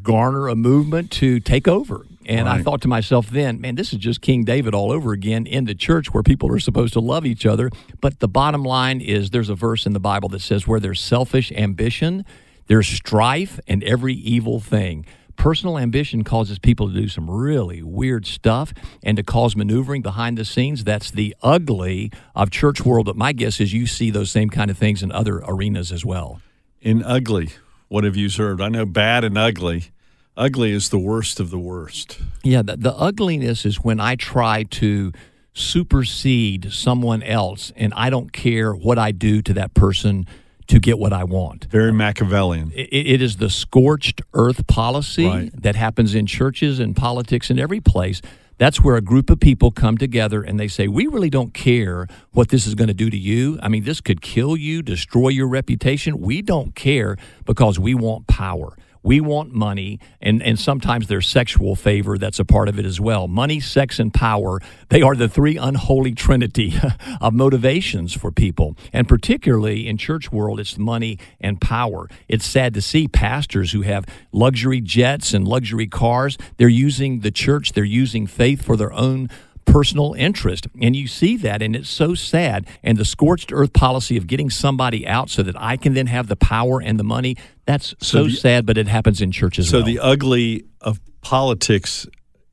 garner 0.02 0.48
a 0.48 0.56
movement 0.56 1.10
to 1.10 1.40
take 1.40 1.68
over. 1.68 2.06
And 2.26 2.46
right. 2.46 2.58
I 2.58 2.62
thought 2.62 2.82
to 2.82 2.88
myself 2.88 3.30
then, 3.30 3.60
man, 3.60 3.76
this 3.76 3.92
is 3.92 4.00
just 4.00 4.20
King 4.20 4.44
David 4.44 4.74
all 4.74 4.90
over 4.90 5.12
again 5.12 5.46
in 5.46 5.64
the 5.64 5.76
church 5.76 6.12
where 6.12 6.24
people 6.24 6.52
are 6.52 6.58
supposed 6.58 6.92
to 6.94 7.00
love 7.00 7.24
each 7.24 7.46
other. 7.46 7.70
But 8.00 8.18
the 8.18 8.26
bottom 8.26 8.64
line 8.64 9.00
is 9.00 9.30
there's 9.30 9.48
a 9.48 9.54
verse 9.54 9.86
in 9.86 9.92
the 9.92 10.00
Bible 10.00 10.28
that 10.30 10.40
says, 10.40 10.66
where 10.66 10.80
there's 10.80 11.00
selfish 11.00 11.52
ambition, 11.52 12.24
there's 12.66 12.88
strife 12.88 13.60
and 13.68 13.84
every 13.84 14.14
evil 14.14 14.58
thing. 14.58 15.06
Personal 15.36 15.78
ambition 15.78 16.24
causes 16.24 16.58
people 16.58 16.88
to 16.88 16.94
do 16.94 17.08
some 17.08 17.30
really 17.30 17.82
weird 17.82 18.26
stuff 18.26 18.74
and 19.04 19.16
to 19.18 19.22
cause 19.22 19.54
maneuvering 19.54 20.02
behind 20.02 20.36
the 20.36 20.44
scenes. 20.44 20.82
That's 20.82 21.12
the 21.12 21.36
ugly 21.42 22.10
of 22.34 22.50
church 22.50 22.84
world. 22.84 23.06
But 23.06 23.16
my 23.16 23.32
guess 23.32 23.60
is 23.60 23.72
you 23.72 23.86
see 23.86 24.10
those 24.10 24.32
same 24.32 24.50
kind 24.50 24.70
of 24.70 24.78
things 24.78 25.02
in 25.02 25.12
other 25.12 25.42
arenas 25.46 25.92
as 25.92 26.04
well. 26.04 26.40
In 26.80 27.04
ugly, 27.04 27.50
what 27.86 28.02
have 28.02 28.16
you 28.16 28.28
served? 28.28 28.60
I 28.60 28.68
know 28.68 28.84
bad 28.84 29.22
and 29.22 29.38
ugly. 29.38 29.92
Ugly 30.36 30.72
is 30.72 30.90
the 30.90 30.98
worst 30.98 31.40
of 31.40 31.50
the 31.50 31.58
worst. 31.58 32.18
Yeah, 32.42 32.62
the, 32.62 32.76
the 32.76 32.92
ugliness 32.92 33.64
is 33.64 33.82
when 33.82 34.00
I 34.00 34.16
try 34.16 34.64
to 34.64 35.12
supersede 35.54 36.70
someone 36.72 37.22
else 37.22 37.72
and 37.76 37.94
I 37.94 38.10
don't 38.10 38.32
care 38.32 38.74
what 38.74 38.98
I 38.98 39.12
do 39.12 39.40
to 39.40 39.54
that 39.54 39.72
person 39.72 40.26
to 40.66 40.78
get 40.78 40.98
what 40.98 41.12
I 41.12 41.24
want. 41.24 41.66
Very 41.70 41.92
Machiavellian. 41.92 42.72
it, 42.74 42.88
it 42.92 43.22
is 43.22 43.36
the 43.36 43.48
scorched 43.48 44.20
earth 44.34 44.66
policy 44.66 45.26
right. 45.26 45.62
that 45.62 45.76
happens 45.76 46.14
in 46.14 46.26
churches 46.26 46.80
and 46.80 46.94
politics 46.94 47.50
in 47.50 47.58
every 47.58 47.80
place. 47.80 48.20
That's 48.58 48.82
where 48.82 48.96
a 48.96 49.00
group 49.00 49.30
of 49.30 49.40
people 49.40 49.70
come 49.70 49.96
together 49.96 50.42
and 50.42 50.58
they 50.58 50.68
say, 50.68 50.88
We 50.88 51.06
really 51.06 51.30
don't 51.30 51.54
care 51.54 52.06
what 52.32 52.48
this 52.48 52.66
is 52.66 52.74
going 52.74 52.88
to 52.88 52.94
do 52.94 53.10
to 53.10 53.16
you. 53.16 53.58
I 53.62 53.68
mean, 53.68 53.84
this 53.84 54.00
could 54.00 54.20
kill 54.20 54.56
you, 54.56 54.82
destroy 54.82 55.28
your 55.28 55.46
reputation. 55.46 56.20
We 56.20 56.42
don't 56.42 56.74
care 56.74 57.16
because 57.44 57.78
we 57.78 57.94
want 57.94 58.26
power. 58.26 58.76
We 59.06 59.20
want 59.20 59.54
money, 59.54 60.00
and, 60.20 60.42
and 60.42 60.58
sometimes 60.58 61.06
there's 61.06 61.28
sexual 61.28 61.76
favor 61.76 62.18
that's 62.18 62.40
a 62.40 62.44
part 62.44 62.68
of 62.68 62.76
it 62.76 62.84
as 62.84 63.00
well. 63.00 63.28
Money, 63.28 63.60
sex, 63.60 64.00
and 64.00 64.12
power, 64.12 64.60
they 64.88 65.00
are 65.00 65.14
the 65.14 65.28
three 65.28 65.56
unholy 65.56 66.12
trinity 66.12 66.74
of 67.20 67.32
motivations 67.32 68.14
for 68.14 68.32
people. 68.32 68.76
And 68.92 69.06
particularly 69.06 69.86
in 69.86 69.96
church 69.96 70.32
world, 70.32 70.58
it's 70.58 70.76
money 70.76 71.20
and 71.40 71.60
power. 71.60 72.08
It's 72.26 72.44
sad 72.44 72.74
to 72.74 72.82
see 72.82 73.06
pastors 73.06 73.70
who 73.70 73.82
have 73.82 74.06
luxury 74.32 74.80
jets 74.80 75.32
and 75.32 75.46
luxury 75.46 75.86
cars. 75.86 76.36
They're 76.56 76.66
using 76.66 77.20
the 77.20 77.30
church, 77.30 77.74
they're 77.74 77.84
using 77.84 78.26
faith 78.26 78.60
for 78.60 78.76
their 78.76 78.92
own 78.92 79.30
personal 79.66 80.14
interest. 80.14 80.66
And 80.80 80.96
you 80.96 81.06
see 81.06 81.36
that, 81.38 81.60
and 81.60 81.76
it's 81.76 81.90
so 81.90 82.14
sad. 82.14 82.66
And 82.82 82.96
the 82.96 83.04
scorched 83.04 83.52
earth 83.52 83.72
policy 83.72 84.16
of 84.16 84.26
getting 84.26 84.48
somebody 84.48 85.06
out 85.06 85.28
so 85.28 85.42
that 85.42 85.60
I 85.60 85.76
can 85.76 85.92
then 85.92 86.06
have 86.06 86.28
the 86.28 86.36
power 86.36 86.80
and 86.80 86.98
the 86.98 87.04
money, 87.04 87.36
that's 87.66 87.88
so, 88.00 88.22
so 88.22 88.24
the, 88.24 88.30
sad, 88.30 88.66
but 88.66 88.78
it 88.78 88.88
happens 88.88 89.20
in 89.20 89.32
churches. 89.32 89.68
So 89.68 89.78
well. 89.78 89.86
the 89.86 89.98
ugly 89.98 90.64
of 90.80 91.00
politics, 91.20 92.06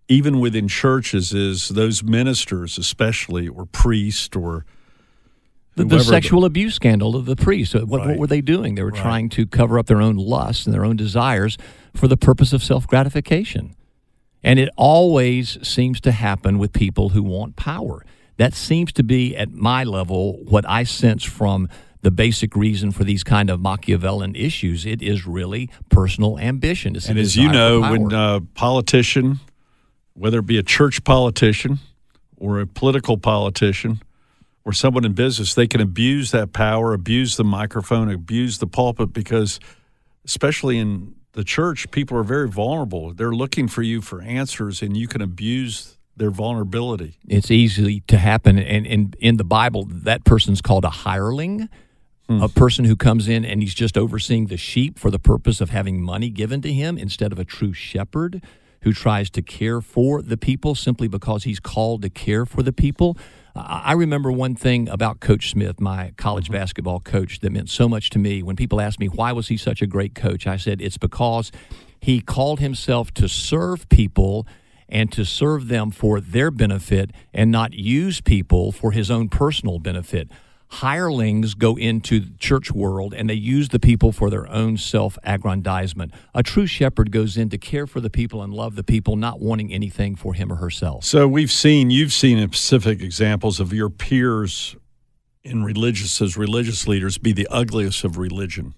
even 0.09 0.39
within 0.39 0.67
churches, 0.67 1.33
is 1.33 1.69
those 1.69 2.03
ministers, 2.03 2.77
especially, 2.77 3.47
or 3.47 3.65
priests, 3.67 4.35
or 4.35 4.65
the, 5.75 5.85
the, 5.85 5.99
sexual 6.03 6.41
the, 6.41 6.47
abuse 6.47 6.75
scandal 6.75 7.15
of 7.15 7.25
the 7.25 7.35
priests. 7.35 7.73
What, 7.73 7.87
right. 7.89 8.07
what, 8.09 8.17
were 8.17 8.27
they 8.27 8.41
doing? 8.41 8.75
They 8.75 8.83
were 8.83 8.89
right. 8.89 9.01
trying 9.01 9.29
to 9.29 9.45
cover 9.45 9.79
up 9.79 9.85
their 9.85 10.01
own 10.01 10.17
lusts 10.17 10.65
and 10.65 10.73
their 10.73 10.85
own 10.85 10.97
desires 10.97 11.57
for 11.95 12.07
the 12.07 12.17
purpose 12.17 12.53
of 12.53 12.63
self 12.63 12.85
gratification. 12.85 13.75
And 14.43 14.59
it 14.59 14.69
always 14.75 15.57
seems 15.65 16.01
to 16.01 16.11
happen 16.11 16.57
with 16.57 16.73
people 16.73 17.09
who 17.09 17.23
want 17.23 17.55
power. 17.55 18.05
That 18.37 18.53
seems 18.53 18.91
to 18.93 19.03
be, 19.03 19.35
at 19.35 19.51
my 19.51 19.83
level, 19.83 20.43
what 20.43 20.67
I 20.67 20.83
sense 20.83 21.23
from 21.23 21.69
the 22.01 22.11
basic 22.11 22.55
reason 22.55 22.91
for 22.91 23.03
these 23.05 23.23
kind 23.23 23.49
of 23.49 23.61
Machiavellian 23.61 24.35
issues. 24.35 24.85
It 24.85 25.01
is 25.01 25.25
really 25.25 25.69
personal 25.89 26.37
ambition. 26.37 26.95
and 27.07 27.17
as 27.17 27.35
you 27.35 27.49
know, 27.49 27.79
when 27.79 28.11
a 28.11 28.37
uh, 28.37 28.39
politician, 28.55 29.39
whether 30.13 30.39
it 30.39 30.45
be 30.45 30.57
a 30.57 30.63
church 30.63 31.03
politician 31.05 31.79
or 32.37 32.59
a 32.59 32.67
political 32.67 33.17
politician 33.17 34.01
or 34.65 34.73
someone 34.73 35.05
in 35.05 35.13
business, 35.13 35.55
they 35.55 35.67
can 35.67 35.79
abuse 35.79 36.31
that 36.31 36.51
power, 36.51 36.93
abuse 36.93 37.37
the 37.37 37.43
microphone, 37.45 38.11
abuse 38.11 38.57
the 38.57 38.67
pulpit 38.67 39.13
because, 39.13 39.59
especially 40.25 40.77
in 40.77 41.15
the 41.33 41.43
church, 41.43 41.89
people 41.91 42.17
are 42.17 42.23
very 42.23 42.47
vulnerable. 42.47 43.13
They're 43.13 43.33
looking 43.33 43.67
for 43.67 43.81
you 43.81 44.01
for 44.01 44.21
answers, 44.21 44.81
and 44.81 44.95
you 44.95 45.07
can 45.07 45.21
abuse 45.21 45.97
their 46.15 46.31
vulnerability. 46.31 47.17
It's 47.27 47.51
easy 47.51 48.01
to 48.01 48.17
happen. 48.17 48.59
And 48.59 48.85
in, 48.85 49.13
in 49.19 49.37
the 49.37 49.43
Bible, 49.43 49.85
that 49.89 50.23
person's 50.25 50.61
called 50.61 50.85
a 50.85 50.91
hireling, 50.91 51.69
hmm. 52.29 52.41
a 52.41 52.49
person 52.49 52.85
who 52.85 52.95
comes 52.95 53.27
in 53.27 53.43
and 53.43 53.61
he's 53.61 53.73
just 53.73 53.97
overseeing 53.97 54.45
the 54.45 54.57
sheep 54.57 54.99
for 54.99 55.09
the 55.09 55.19
purpose 55.19 55.59
of 55.59 55.71
having 55.71 56.01
money 56.01 56.29
given 56.29 56.61
to 56.61 56.71
him 56.71 56.97
instead 56.99 57.31
of 57.31 57.39
a 57.39 57.45
true 57.45 57.73
shepherd 57.73 58.41
who 58.83 58.93
tries 58.93 59.29
to 59.31 59.41
care 59.41 59.81
for 59.81 60.21
the 60.21 60.37
people 60.37 60.75
simply 60.75 61.07
because 61.07 61.43
he's 61.43 61.59
called 61.59 62.01
to 62.01 62.09
care 62.09 62.45
for 62.45 62.61
the 62.61 62.73
people. 62.73 63.17
I 63.55 63.93
remember 63.93 64.31
one 64.31 64.55
thing 64.55 64.89
about 64.89 65.19
Coach 65.19 65.51
Smith, 65.51 65.79
my 65.79 66.13
college 66.17 66.45
mm-hmm. 66.45 66.53
basketball 66.53 66.99
coach, 66.99 67.39
that 67.39 67.51
meant 67.51 67.69
so 67.69 67.87
much 67.87 68.09
to 68.11 68.19
me. 68.19 68.41
When 68.41 68.55
people 68.55 68.81
asked 68.81 68.99
me, 68.99 69.07
why 69.07 69.31
was 69.31 69.47
he 69.47 69.57
such 69.57 69.81
a 69.81 69.87
great 69.87 70.15
coach? 70.15 70.47
I 70.47 70.57
said, 70.57 70.81
it's 70.81 70.97
because 70.97 71.51
he 71.99 72.19
called 72.19 72.59
himself 72.59 73.13
to 73.15 73.29
serve 73.29 73.87
people 73.89 74.47
and 74.89 75.11
to 75.11 75.23
serve 75.23 75.69
them 75.69 75.91
for 75.91 76.19
their 76.19 76.51
benefit 76.51 77.11
and 77.33 77.51
not 77.51 77.73
use 77.73 78.21
people 78.21 78.71
for 78.71 78.91
his 78.91 79.09
own 79.09 79.29
personal 79.29 79.79
benefit 79.79 80.29
hirelings 80.73 81.53
go 81.53 81.75
into 81.77 82.19
the 82.19 82.37
church 82.37 82.71
world 82.71 83.13
and 83.13 83.29
they 83.29 83.35
use 83.35 83.69
the 83.69 83.79
people 83.79 84.11
for 84.11 84.29
their 84.29 84.49
own 84.49 84.75
self-aggrandizement. 84.77 86.11
A 86.33 86.41
true 86.41 86.65
shepherd 86.65 87.11
goes 87.11 87.37
in 87.37 87.49
to 87.49 87.57
care 87.57 87.85
for 87.85 88.01
the 88.01 88.09
people 88.09 88.41
and 88.41 88.53
love 88.53 88.75
the 88.75 88.83
people, 88.83 89.15
not 89.15 89.39
wanting 89.39 89.71
anything 89.71 90.15
for 90.15 90.33
him 90.33 90.51
or 90.51 90.55
herself. 90.55 91.03
So 91.05 91.27
we've 91.27 91.51
seen, 91.51 91.89
you've 91.89 92.13
seen 92.13 92.39
specific 92.47 93.01
examples 93.01 93.59
of 93.59 93.71
your 93.71 93.89
peers 93.89 94.75
in 95.43 95.63
religious 95.63 96.21
as 96.21 96.37
religious 96.37 96.87
leaders 96.87 97.17
be 97.17 97.33
the 97.33 97.47
ugliest 97.51 98.03
of 98.03 98.17
religion. 98.17 98.73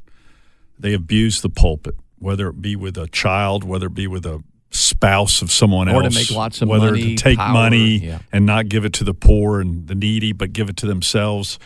They 0.77 0.93
abuse 0.93 1.41
the 1.41 1.49
pulpit, 1.49 1.95
whether 2.19 2.49
it 2.49 2.61
be 2.61 2.75
with 2.75 2.97
a 2.97 3.07
child, 3.07 3.63
whether 3.63 3.87
it 3.87 3.93
be 3.93 4.07
with 4.07 4.25
a 4.25 4.43
spouse 4.71 5.41
of 5.41 5.51
someone 5.51 5.87
or 5.87 6.03
else, 6.03 6.13
to 6.13 6.19
make 6.19 6.31
lots 6.31 6.61
of 6.61 6.67
whether 6.67 6.91
money, 6.91 7.15
to 7.15 7.23
take 7.23 7.37
power, 7.37 7.53
money 7.53 7.97
yeah. 7.99 8.19
and 8.33 8.45
not 8.45 8.67
give 8.67 8.83
it 8.83 8.91
to 8.93 9.05
the 9.05 9.13
poor 9.13 9.61
and 9.61 9.87
the 9.87 9.95
needy, 9.95 10.33
but 10.33 10.51
give 10.51 10.67
it 10.67 10.75
to 10.77 10.85
themselves 10.85 11.57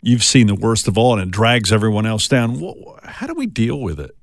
you've 0.00 0.24
seen 0.24 0.46
the 0.46 0.54
worst 0.54 0.88
of 0.88 0.96
all, 0.96 1.14
and 1.14 1.22
it 1.22 1.30
drags 1.30 1.72
everyone 1.72 2.06
else 2.06 2.28
down. 2.28 2.60
How 3.04 3.26
do 3.26 3.34
we 3.34 3.46
deal 3.46 3.80
with 3.80 4.00
it? 4.00 4.14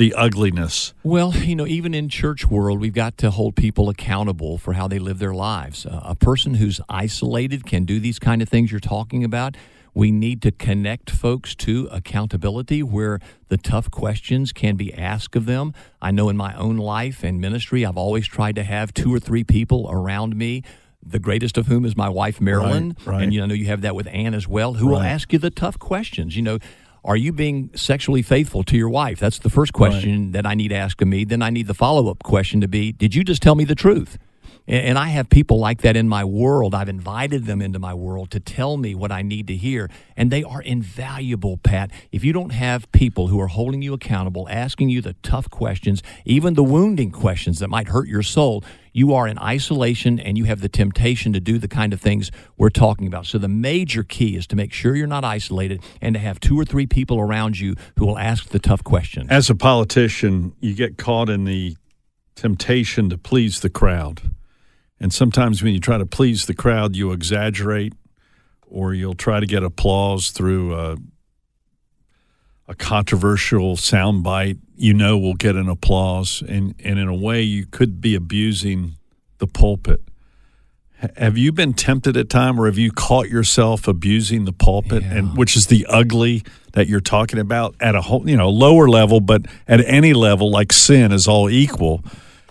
the 0.00 0.14
ugliness? 0.14 0.94
Well, 1.02 1.34
you 1.34 1.54
know, 1.54 1.66
even 1.66 1.92
in 1.92 2.08
church 2.08 2.46
world, 2.46 2.80
we've 2.80 2.94
got 2.94 3.18
to 3.18 3.30
hold 3.30 3.54
people 3.54 3.90
accountable 3.90 4.56
for 4.56 4.72
how 4.72 4.88
they 4.88 4.98
live 4.98 5.18
their 5.18 5.34
lives. 5.34 5.84
Uh, 5.84 6.00
a 6.02 6.14
person 6.14 6.54
who's 6.54 6.80
isolated 6.88 7.66
can 7.66 7.84
do 7.84 8.00
these 8.00 8.18
kind 8.18 8.40
of 8.40 8.48
things 8.48 8.70
you're 8.70 8.80
talking 8.80 9.24
about. 9.24 9.58
We 9.92 10.10
need 10.10 10.40
to 10.40 10.52
connect 10.52 11.10
folks 11.10 11.54
to 11.56 11.86
accountability 11.92 12.82
where 12.82 13.20
the 13.48 13.58
tough 13.58 13.90
questions 13.90 14.54
can 14.54 14.76
be 14.76 14.94
asked 14.94 15.36
of 15.36 15.44
them. 15.44 15.74
I 16.00 16.12
know 16.12 16.30
in 16.30 16.36
my 16.36 16.54
own 16.54 16.78
life 16.78 17.22
and 17.22 17.38
ministry, 17.38 17.84
I've 17.84 17.98
always 17.98 18.26
tried 18.26 18.54
to 18.54 18.62
have 18.62 18.94
two 18.94 19.12
or 19.12 19.20
three 19.20 19.44
people 19.44 19.86
around 19.90 20.34
me 20.34 20.62
the 21.02 21.18
greatest 21.18 21.56
of 21.56 21.66
whom 21.66 21.84
is 21.84 21.96
my 21.96 22.08
wife 22.08 22.40
Marilyn, 22.40 22.96
right, 23.00 23.06
right. 23.06 23.22
and 23.22 23.34
you 23.34 23.46
know 23.46 23.54
you 23.54 23.66
have 23.66 23.80
that 23.82 23.94
with 23.94 24.06
Anne 24.08 24.34
as 24.34 24.46
well, 24.46 24.74
who 24.74 24.86
will 24.86 25.00
ask 25.00 25.32
you 25.32 25.38
the 25.38 25.50
tough 25.50 25.78
questions. 25.78 26.36
You 26.36 26.42
know, 26.42 26.58
are 27.04 27.16
you 27.16 27.32
being 27.32 27.70
sexually 27.74 28.22
faithful 28.22 28.62
to 28.64 28.76
your 28.76 28.88
wife? 28.88 29.18
That's 29.18 29.38
the 29.38 29.50
first 29.50 29.72
question 29.72 30.32
that 30.32 30.46
I 30.46 30.54
need 30.54 30.68
to 30.68 30.74
ask 30.74 31.00
of 31.00 31.08
me. 31.08 31.24
Then 31.24 31.42
I 31.42 31.50
need 31.50 31.66
the 31.66 31.74
follow 31.74 32.10
up 32.10 32.22
question 32.22 32.60
to 32.60 32.68
be, 32.68 32.92
did 32.92 33.14
you 33.14 33.24
just 33.24 33.42
tell 33.42 33.54
me 33.54 33.64
the 33.64 33.74
truth? 33.74 34.18
And 34.70 34.96
I 34.96 35.08
have 35.08 35.28
people 35.28 35.58
like 35.58 35.82
that 35.82 35.96
in 35.96 36.08
my 36.08 36.24
world. 36.24 36.76
I've 36.76 36.88
invited 36.88 37.44
them 37.46 37.60
into 37.60 37.80
my 37.80 37.92
world 37.92 38.30
to 38.30 38.38
tell 38.38 38.76
me 38.76 38.94
what 38.94 39.10
I 39.10 39.20
need 39.20 39.48
to 39.48 39.56
hear. 39.56 39.90
And 40.16 40.30
they 40.30 40.44
are 40.44 40.62
invaluable, 40.62 41.56
Pat. 41.56 41.90
If 42.12 42.22
you 42.22 42.32
don't 42.32 42.50
have 42.50 42.90
people 42.92 43.26
who 43.26 43.40
are 43.40 43.48
holding 43.48 43.82
you 43.82 43.94
accountable, 43.94 44.46
asking 44.48 44.90
you 44.90 45.00
the 45.00 45.14
tough 45.24 45.50
questions, 45.50 46.04
even 46.24 46.54
the 46.54 46.62
wounding 46.62 47.10
questions 47.10 47.58
that 47.58 47.66
might 47.66 47.88
hurt 47.88 48.06
your 48.06 48.22
soul, 48.22 48.62
you 48.92 49.12
are 49.12 49.26
in 49.26 49.40
isolation 49.40 50.20
and 50.20 50.38
you 50.38 50.44
have 50.44 50.60
the 50.60 50.68
temptation 50.68 51.32
to 51.32 51.40
do 51.40 51.58
the 51.58 51.66
kind 51.66 51.92
of 51.92 52.00
things 52.00 52.30
we're 52.56 52.70
talking 52.70 53.08
about. 53.08 53.26
So, 53.26 53.38
the 53.38 53.48
major 53.48 54.04
key 54.04 54.36
is 54.36 54.46
to 54.48 54.56
make 54.56 54.72
sure 54.72 54.94
you're 54.94 55.08
not 55.08 55.24
isolated 55.24 55.82
and 56.00 56.14
to 56.14 56.20
have 56.20 56.38
two 56.38 56.58
or 56.58 56.64
three 56.64 56.86
people 56.86 57.18
around 57.18 57.58
you 57.58 57.74
who 57.98 58.06
will 58.06 58.18
ask 58.18 58.50
the 58.50 58.60
tough 58.60 58.84
questions. 58.84 59.26
As 59.30 59.50
a 59.50 59.56
politician, 59.56 60.52
you 60.60 60.74
get 60.74 60.96
caught 60.96 61.28
in 61.28 61.44
the 61.44 61.76
temptation 62.36 63.10
to 63.10 63.18
please 63.18 63.60
the 63.60 63.70
crowd. 63.70 64.22
And 65.00 65.12
sometimes 65.12 65.62
when 65.62 65.72
you 65.72 65.80
try 65.80 65.98
to 65.98 66.06
please 66.06 66.46
the 66.46 66.54
crowd, 66.54 66.94
you 66.94 67.12
exaggerate 67.12 67.94
or 68.66 68.94
you'll 68.94 69.14
try 69.14 69.40
to 69.40 69.46
get 69.46 69.62
applause 69.62 70.30
through 70.30 70.74
a, 70.74 70.96
a 72.68 72.74
controversial 72.74 73.76
soundbite 73.76 74.58
you 74.80 74.94
know 74.94 75.18
will 75.18 75.34
get 75.34 75.56
an 75.56 75.68
applause. 75.68 76.42
And, 76.48 76.74
and 76.82 76.98
in 76.98 77.06
a 77.06 77.14
way, 77.14 77.42
you 77.42 77.66
could 77.66 78.00
be 78.00 78.14
abusing 78.14 78.96
the 79.36 79.46
pulpit. 79.46 80.00
Have 81.16 81.38
you 81.38 81.52
been 81.52 81.72
tempted 81.72 82.16
at 82.16 82.28
time, 82.28 82.60
or 82.60 82.66
have 82.66 82.76
you 82.76 82.90
caught 82.90 83.28
yourself 83.28 83.88
abusing 83.88 84.44
the 84.44 84.52
pulpit, 84.52 85.02
and 85.02 85.36
which 85.36 85.56
is 85.56 85.68
the 85.68 85.86
ugly 85.88 86.42
that 86.72 86.88
you're 86.88 87.00
talking 87.00 87.38
about 87.38 87.74
at 87.80 87.94
a 87.94 88.02
whole, 88.02 88.28
you 88.28 88.36
know, 88.36 88.50
lower 88.50 88.86
level, 88.86 89.20
but 89.20 89.46
at 89.66 89.82
any 89.86 90.12
level, 90.12 90.50
like 90.50 90.72
sin 90.74 91.10
is 91.10 91.26
all 91.26 91.48
equal. 91.48 92.04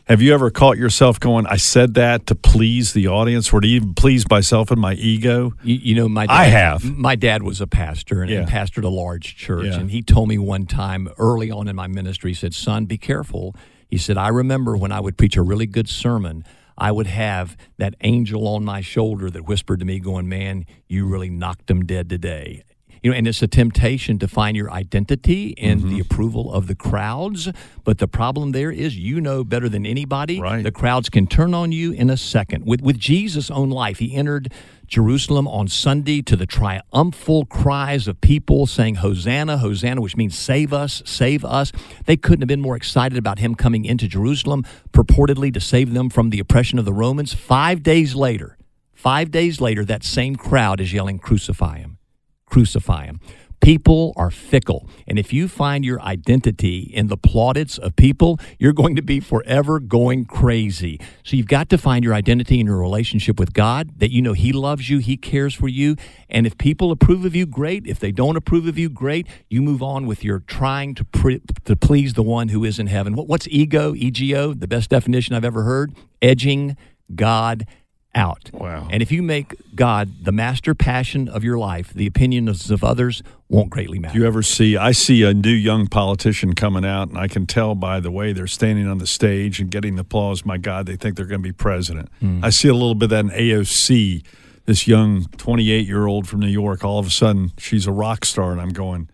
Have 0.10 0.24
you 0.24 0.34
ever 0.34 0.50
caught 0.50 0.80
yourself 0.80 1.20
going, 1.20 1.46
"I 1.46 1.58
said 1.58 1.94
that 1.94 2.26
to 2.28 2.36
please 2.36 2.94
the 2.94 3.08
audience, 3.08 3.54
or 3.54 3.62
to 3.62 3.68
even 3.68 3.94
please 3.94 4.28
myself 4.28 4.72
and 4.72 4.82
my 4.82 4.94
ego"? 4.96 5.54
You, 5.64 5.76
you 5.76 5.94
know, 5.96 6.10
my 6.10 6.26
dad, 6.26 6.34
I 6.34 6.44
have. 6.46 6.84
My 6.98 7.16
dad 7.16 7.44
was 7.44 7.62
a 7.62 7.68
pastor 7.68 8.24
and, 8.24 8.32
and 8.32 8.50
Yeah. 8.50 8.52
pastored 8.52 8.84
a 8.84 8.90
large 8.90 9.36
church, 9.36 9.68
Yeah. 9.68 9.80
and 9.80 9.92
he 9.92 10.02
told 10.02 10.28
me 10.28 10.40
one 10.40 10.66
time 10.66 11.10
early 11.20 11.52
on 11.52 11.68
in 11.68 11.76
my 11.76 11.86
ministry, 11.86 12.32
he 12.32 12.36
said, 12.36 12.56
"Son, 12.56 12.86
be 12.86 12.98
careful." 12.98 13.56
He 13.88 13.98
said, 14.00 14.18
"I 14.18 14.30
remember 14.30 14.76
when 14.76 14.92
I 14.92 15.00
would 15.00 15.16
preach 15.16 15.38
a 15.38 15.44
really 15.44 15.68
good 15.68 15.88
sermon." 15.88 16.44
I 16.82 16.92
would 16.94 17.08
have 17.08 17.58
that 17.78 17.94
angel 18.02 18.48
on 18.48 18.64
my 18.64 18.80
shoulder 18.80 19.30
that 19.32 19.46
whispered 19.46 19.80
to 19.82 19.86
me, 19.86 20.00
going, 20.00 20.30
Man, 20.30 20.64
you 20.88 21.06
really 21.06 21.30
knocked 21.30 21.68
them 21.68 21.84
dead 21.84 22.10
today. 22.10 22.64
You 23.02 23.12
know, 23.12 23.18
and 23.18 23.28
it's 23.28 23.42
a 23.42 23.48
temptation 23.48 24.20
to 24.20 24.28
find 24.28 24.56
your 24.58 24.72
identity 24.72 25.50
in 25.52 25.80
Mm-hmm. 25.80 25.90
the 25.90 26.00
approval 26.00 26.52
of 26.54 26.68
the 26.68 26.76
crowds. 26.76 27.50
But 27.84 28.00
the 28.00 28.08
problem 28.08 28.52
there 28.52 28.72
is 28.72 28.98
you 28.98 29.22
know 29.22 29.44
better 29.44 29.70
than 29.70 29.86
anybody. 29.86 30.42
Right. 30.42 30.64
The 30.64 30.72
crowds 30.72 31.10
can 31.10 31.28
turn 31.28 31.54
on 31.54 31.72
you 31.72 31.92
in 31.92 32.10
a 32.10 32.18
second. 32.18 32.66
With 32.66 32.82
with 32.82 32.98
Jesus' 32.98 33.50
own 33.52 33.70
life, 33.70 34.00
he 34.00 34.16
entered 34.16 34.52
Jerusalem 34.88 35.48
on 35.48 35.68
Sunday 35.68 36.22
to 36.24 36.36
the 36.36 36.48
triumphal 36.48 37.46
cries 37.46 38.08
of 38.08 38.20
people 38.22 38.66
saying, 38.66 38.96
Hosanna, 38.96 39.60
Hosanna, 39.60 40.02
which 40.02 40.18
means 40.18 40.36
save 40.38 40.74
us, 40.74 41.04
save 41.06 41.46
us. 41.46 41.72
They 42.06 42.18
couldn't 42.18 42.42
have 42.42 42.48
been 42.48 42.60
more 42.62 42.76
excited 42.76 43.16
about 43.18 43.38
him 43.38 43.54
coming 43.54 43.86
into 43.86 44.08
Jerusalem, 44.08 44.66
purportedly 44.92 45.54
to 45.54 45.62
save 45.62 45.94
them 45.94 46.10
from 46.10 46.32
the 46.32 46.40
oppression 46.40 46.80
of 46.80 46.86
the 46.86 46.94
Romans. 46.94 47.34
Five 47.36 47.84
days 47.84 48.16
later, 48.16 48.58
five 48.94 49.30
days 49.30 49.62
later, 49.62 49.86
that 49.86 50.04
same 50.04 50.36
crowd 50.36 50.82
is 50.82 50.92
yelling, 50.92 51.20
Crucify 51.20 51.78
him 51.78 51.99
crucify 52.50 53.06
him. 53.06 53.20
People 53.62 54.14
are 54.16 54.32
fickle. 54.32 54.88
And 55.06 55.20
if 55.20 55.34
you 55.34 55.48
find 55.50 55.84
your 55.84 56.02
identity 56.02 56.80
in 56.80 57.08
the 57.08 57.18
plaudits 57.18 57.78
of 57.78 57.96
people, 57.96 58.40
you're 58.58 58.74
going 58.74 58.96
to 58.96 59.02
be 59.02 59.20
forever 59.20 59.80
going 59.80 60.26
crazy. 60.26 61.00
So 61.24 61.36
you've 61.36 61.48
got 61.48 61.70
to 61.70 61.78
find 61.78 62.04
your 62.06 62.14
identity 62.14 62.60
in 62.60 62.68
your 62.68 62.78
relationship 62.78 63.38
with 63.38 63.54
God, 63.54 64.00
that 64.00 64.12
you 64.12 64.22
know 64.22 64.34
He 64.34 64.54
loves 64.54 64.90
you, 64.90 65.00
He 65.00 65.18
cares 65.18 65.54
for 65.54 65.68
you. 65.68 65.98
And 66.30 66.48
if 66.48 66.58
people 66.58 66.92
approve 66.92 67.26
of 67.26 67.36
you, 67.36 67.46
great. 67.46 67.86
If 67.86 68.00
they 68.00 68.12
don't 68.12 68.38
approve 68.38 68.66
of 68.66 68.78
you, 68.78 68.90
great. 68.90 69.28
You 69.50 69.62
move 69.62 69.84
on 69.84 70.06
with 70.06 70.24
your 70.24 70.40
trying 70.40 70.96
to, 70.96 71.04
pre- 71.04 71.42
to 71.66 71.76
please 71.76 72.14
the 72.14 72.24
one 72.24 72.50
who 72.50 72.64
is 72.64 72.80
in 72.80 72.88
heaven. 72.88 73.14
What's 73.14 73.48
ego, 73.50 73.94
EGO? 73.94 74.54
The 74.54 74.68
best 74.68 74.90
definition 74.90 75.36
I've 75.36 75.46
ever 75.46 75.64
heard 75.64 75.94
edging 76.22 76.78
God 77.16 77.66
out. 78.16 78.50
Wow. 78.54 78.88
And 78.90 79.02
if 79.02 79.12
you 79.12 79.22
make 79.22 79.56
God 79.76 80.24
the 80.26 80.32
master 80.32 80.74
passion 80.74 81.28
of 81.28 81.44
your 81.44 81.58
life, 81.58 81.94
the 81.94 82.08
opinions 82.08 82.72
of 82.72 82.84
others 82.84 83.22
won't 83.50 83.70
greatly 83.70 84.00
matter. 84.00 84.14
Do 84.14 84.20
you 84.20 84.28
ever 84.28 84.42
see? 84.42 84.78
I 84.78 84.92
see 84.92 85.24
a 85.24 85.34
new 85.34 85.50
young 85.50 85.88
politician 85.88 86.54
coming 86.54 86.86
out, 86.86 87.10
and 87.10 87.18
I 87.18 87.28
can 87.28 87.46
tell 87.46 87.76
by 87.76 88.00
the 88.00 88.12
way 88.12 88.34
they're 88.34 88.48
standing 88.48 88.88
on 88.88 88.98
the 88.98 89.08
stage 89.08 89.60
and 89.60 89.70
getting 89.70 89.96
the 89.96 90.02
applause. 90.02 90.46
My 90.46 90.58
God, 90.58 90.86
they 90.86 90.96
think 90.96 91.16
they're 91.16 91.26
going 91.26 91.42
to 91.42 91.48
be 91.48 91.54
president. 91.54 92.10
Hmm. 92.20 92.44
I 92.44 92.50
see 92.50 92.68
a 92.68 92.74
little 92.74 92.96
bit 92.96 93.06
of 93.06 93.10
that 93.12 93.26
in 93.26 93.30
AOC. 93.32 94.24
This 94.66 94.88
young 94.88 95.26
28 95.38 95.88
year 95.88 96.06
old 96.06 96.28
from 96.28 96.42
New 96.42 96.48
York, 96.48 96.84
all 96.84 97.00
of 97.00 97.08
a 97.08 97.10
sudden, 97.10 97.54
she's 97.58 97.88
a 97.88 97.92
rock 97.92 98.26
star, 98.26 98.52
and 98.52 98.62
I'm 98.62 98.70
going. 98.70 99.10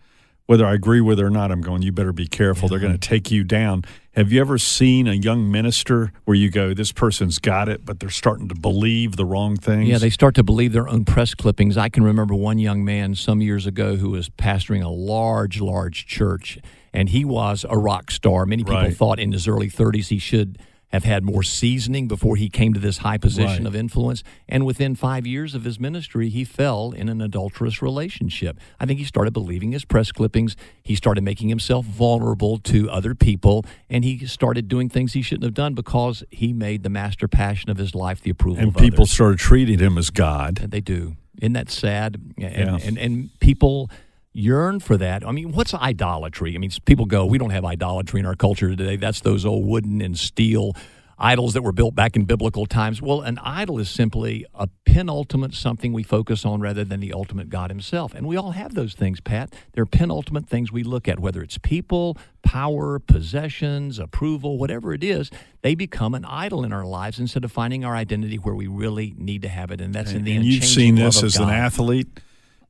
Whether 0.46 0.64
I 0.64 0.74
agree 0.74 1.00
with 1.00 1.18
it 1.18 1.24
or 1.24 1.30
not, 1.30 1.50
I'm 1.50 1.60
going. 1.60 1.82
You 1.82 1.90
better 1.90 2.12
be 2.12 2.28
careful. 2.28 2.68
They're 2.68 2.78
going 2.78 2.92
to 2.92 2.98
take 2.98 3.32
you 3.32 3.42
down. 3.42 3.82
Have 4.12 4.30
you 4.30 4.40
ever 4.40 4.58
seen 4.58 5.08
a 5.08 5.12
young 5.12 5.50
minister 5.50 6.12
where 6.24 6.36
you 6.36 6.50
go, 6.50 6.72
"This 6.72 6.92
person's 6.92 7.40
got 7.40 7.68
it," 7.68 7.84
but 7.84 7.98
they're 7.98 8.10
starting 8.10 8.48
to 8.48 8.54
believe 8.54 9.16
the 9.16 9.24
wrong 9.26 9.56
things? 9.56 9.88
Yeah, 9.88 9.98
they 9.98 10.08
start 10.08 10.36
to 10.36 10.44
believe 10.44 10.72
their 10.72 10.88
own 10.88 11.04
press 11.04 11.34
clippings. 11.34 11.76
I 11.76 11.88
can 11.88 12.04
remember 12.04 12.32
one 12.34 12.58
young 12.58 12.84
man 12.84 13.16
some 13.16 13.42
years 13.42 13.66
ago 13.66 13.96
who 13.96 14.10
was 14.10 14.28
pastoring 14.28 14.84
a 14.84 14.88
large, 14.88 15.60
large 15.60 16.06
church, 16.06 16.58
and 16.94 17.08
he 17.08 17.24
was 17.24 17.66
a 17.68 17.76
rock 17.76 18.12
star. 18.12 18.46
Many 18.46 18.62
people 18.62 18.74
Right. 18.76 18.96
thought 18.96 19.18
in 19.18 19.32
his 19.32 19.48
early 19.48 19.68
30s 19.68 20.08
he 20.10 20.18
should 20.18 20.58
have 20.96 21.04
had 21.04 21.22
more 21.24 21.42
seasoning 21.42 22.08
before 22.08 22.36
he 22.36 22.48
came 22.48 22.72
to 22.74 22.80
this 22.80 22.98
high 22.98 23.18
position 23.18 23.64
Right. 23.64 23.66
of 23.66 23.76
influence. 23.76 24.22
And 24.48 24.64
within 24.66 24.94
five 24.94 25.26
years 25.26 25.54
of 25.54 25.64
his 25.64 25.78
ministry, 25.78 26.28
he 26.30 26.42
fell 26.44 26.90
in 26.92 27.08
an 27.08 27.20
adulterous 27.20 27.80
relationship. 27.82 28.58
I 28.80 28.86
think 28.86 28.98
he 28.98 29.04
started 29.04 29.32
believing 29.32 29.72
his 29.72 29.84
press 29.84 30.10
clippings. 30.12 30.56
He 30.82 30.94
started 30.94 31.22
making 31.22 31.48
himself 31.50 31.84
vulnerable 31.86 32.58
to 32.72 32.90
other 32.90 33.14
people, 33.14 33.64
and 33.90 34.04
he 34.04 34.26
started 34.26 34.68
doing 34.68 34.88
things 34.88 35.12
he 35.12 35.22
shouldn't 35.22 35.44
have 35.44 35.54
done 35.54 35.74
because 35.74 36.24
he 36.30 36.52
made 36.52 36.82
the 36.82 36.90
master 36.90 37.28
passion 37.28 37.70
of 37.70 37.76
his 37.78 37.94
life 37.94 38.20
the 38.22 38.30
approval 38.30 38.62
and 38.62 38.74
people 38.76 39.02
others. 39.02 39.10
started 39.12 39.38
treating 39.38 39.78
him 39.78 39.98
as 39.98 40.10
God. 40.10 40.56
They 40.56 40.80
do. 40.80 41.16
Isn't 41.42 41.52
that 41.52 41.70
sad? 41.70 42.16
And, 42.38 42.38
Yeah. 42.38 42.78
and, 42.82 42.96
and 42.98 43.30
people 43.40 43.90
yearn 44.36 44.80
for 44.80 44.96
that. 44.96 45.26
I 45.26 45.32
mean, 45.32 45.52
what's 45.52 45.74
idolatry? 45.74 46.54
I 46.54 46.58
mean, 46.58 46.70
people 46.84 47.06
go, 47.06 47.26
we 47.26 47.38
don't 47.38 47.50
have 47.50 47.64
idolatry 47.64 48.20
in 48.20 48.26
our 48.26 48.36
culture 48.36 48.68
today. 48.68 48.96
That's 48.96 49.20
those 49.20 49.44
old 49.44 49.66
wooden 49.66 50.00
and 50.00 50.18
steel 50.18 50.74
idols 51.18 51.54
that 51.54 51.62
were 51.62 51.72
built 51.72 51.94
back 51.94 52.14
in 52.14 52.24
biblical 52.24 52.66
times. 52.66 53.00
Well, 53.00 53.22
an 53.22 53.38
idol 53.38 53.78
is 53.78 53.88
simply 53.88 54.44
a 54.54 54.68
penultimate 54.84 55.54
something 55.54 55.92
we 55.92 56.02
focus 56.02 56.44
on 56.44 56.60
rather 56.60 56.84
than 56.84 57.00
the 57.00 57.12
ultimate 57.12 57.48
God 57.48 57.70
Himself. 57.70 58.14
And 58.14 58.26
we 58.26 58.36
all 58.36 58.50
have 58.50 58.74
those 58.74 58.94
things, 58.94 59.20
Pat. 59.20 59.54
They're 59.72 59.86
penultimate 59.86 60.46
things 60.46 60.70
we 60.70 60.82
look 60.82 61.08
at, 61.08 61.18
whether 61.18 61.42
it's 61.42 61.56
people, 61.58 62.18
power, 62.42 62.98
possessions, 62.98 63.98
approval, 63.98 64.58
whatever 64.58 64.92
it 64.92 65.02
is, 65.02 65.30
they 65.62 65.74
become 65.74 66.14
an 66.14 66.26
idol 66.26 66.64
in 66.64 66.72
our 66.72 66.84
lives 66.84 67.18
instead 67.18 67.44
of 67.44 67.52
finding 67.52 67.84
our 67.84 67.96
identity 67.96 68.36
where 68.36 68.54
we 68.54 68.66
really 68.66 69.14
need 69.16 69.42
to 69.42 69.48
have 69.48 69.70
it. 69.70 69.80
And 69.80 69.94
that's 69.94 70.12
in 70.12 70.24
the 70.24 70.36
and 70.36 70.44
you've 70.44 70.64
seen 70.64 70.96
this 70.96 71.22
as 71.22 71.36
an 71.36 71.48
athlete. 71.48 72.08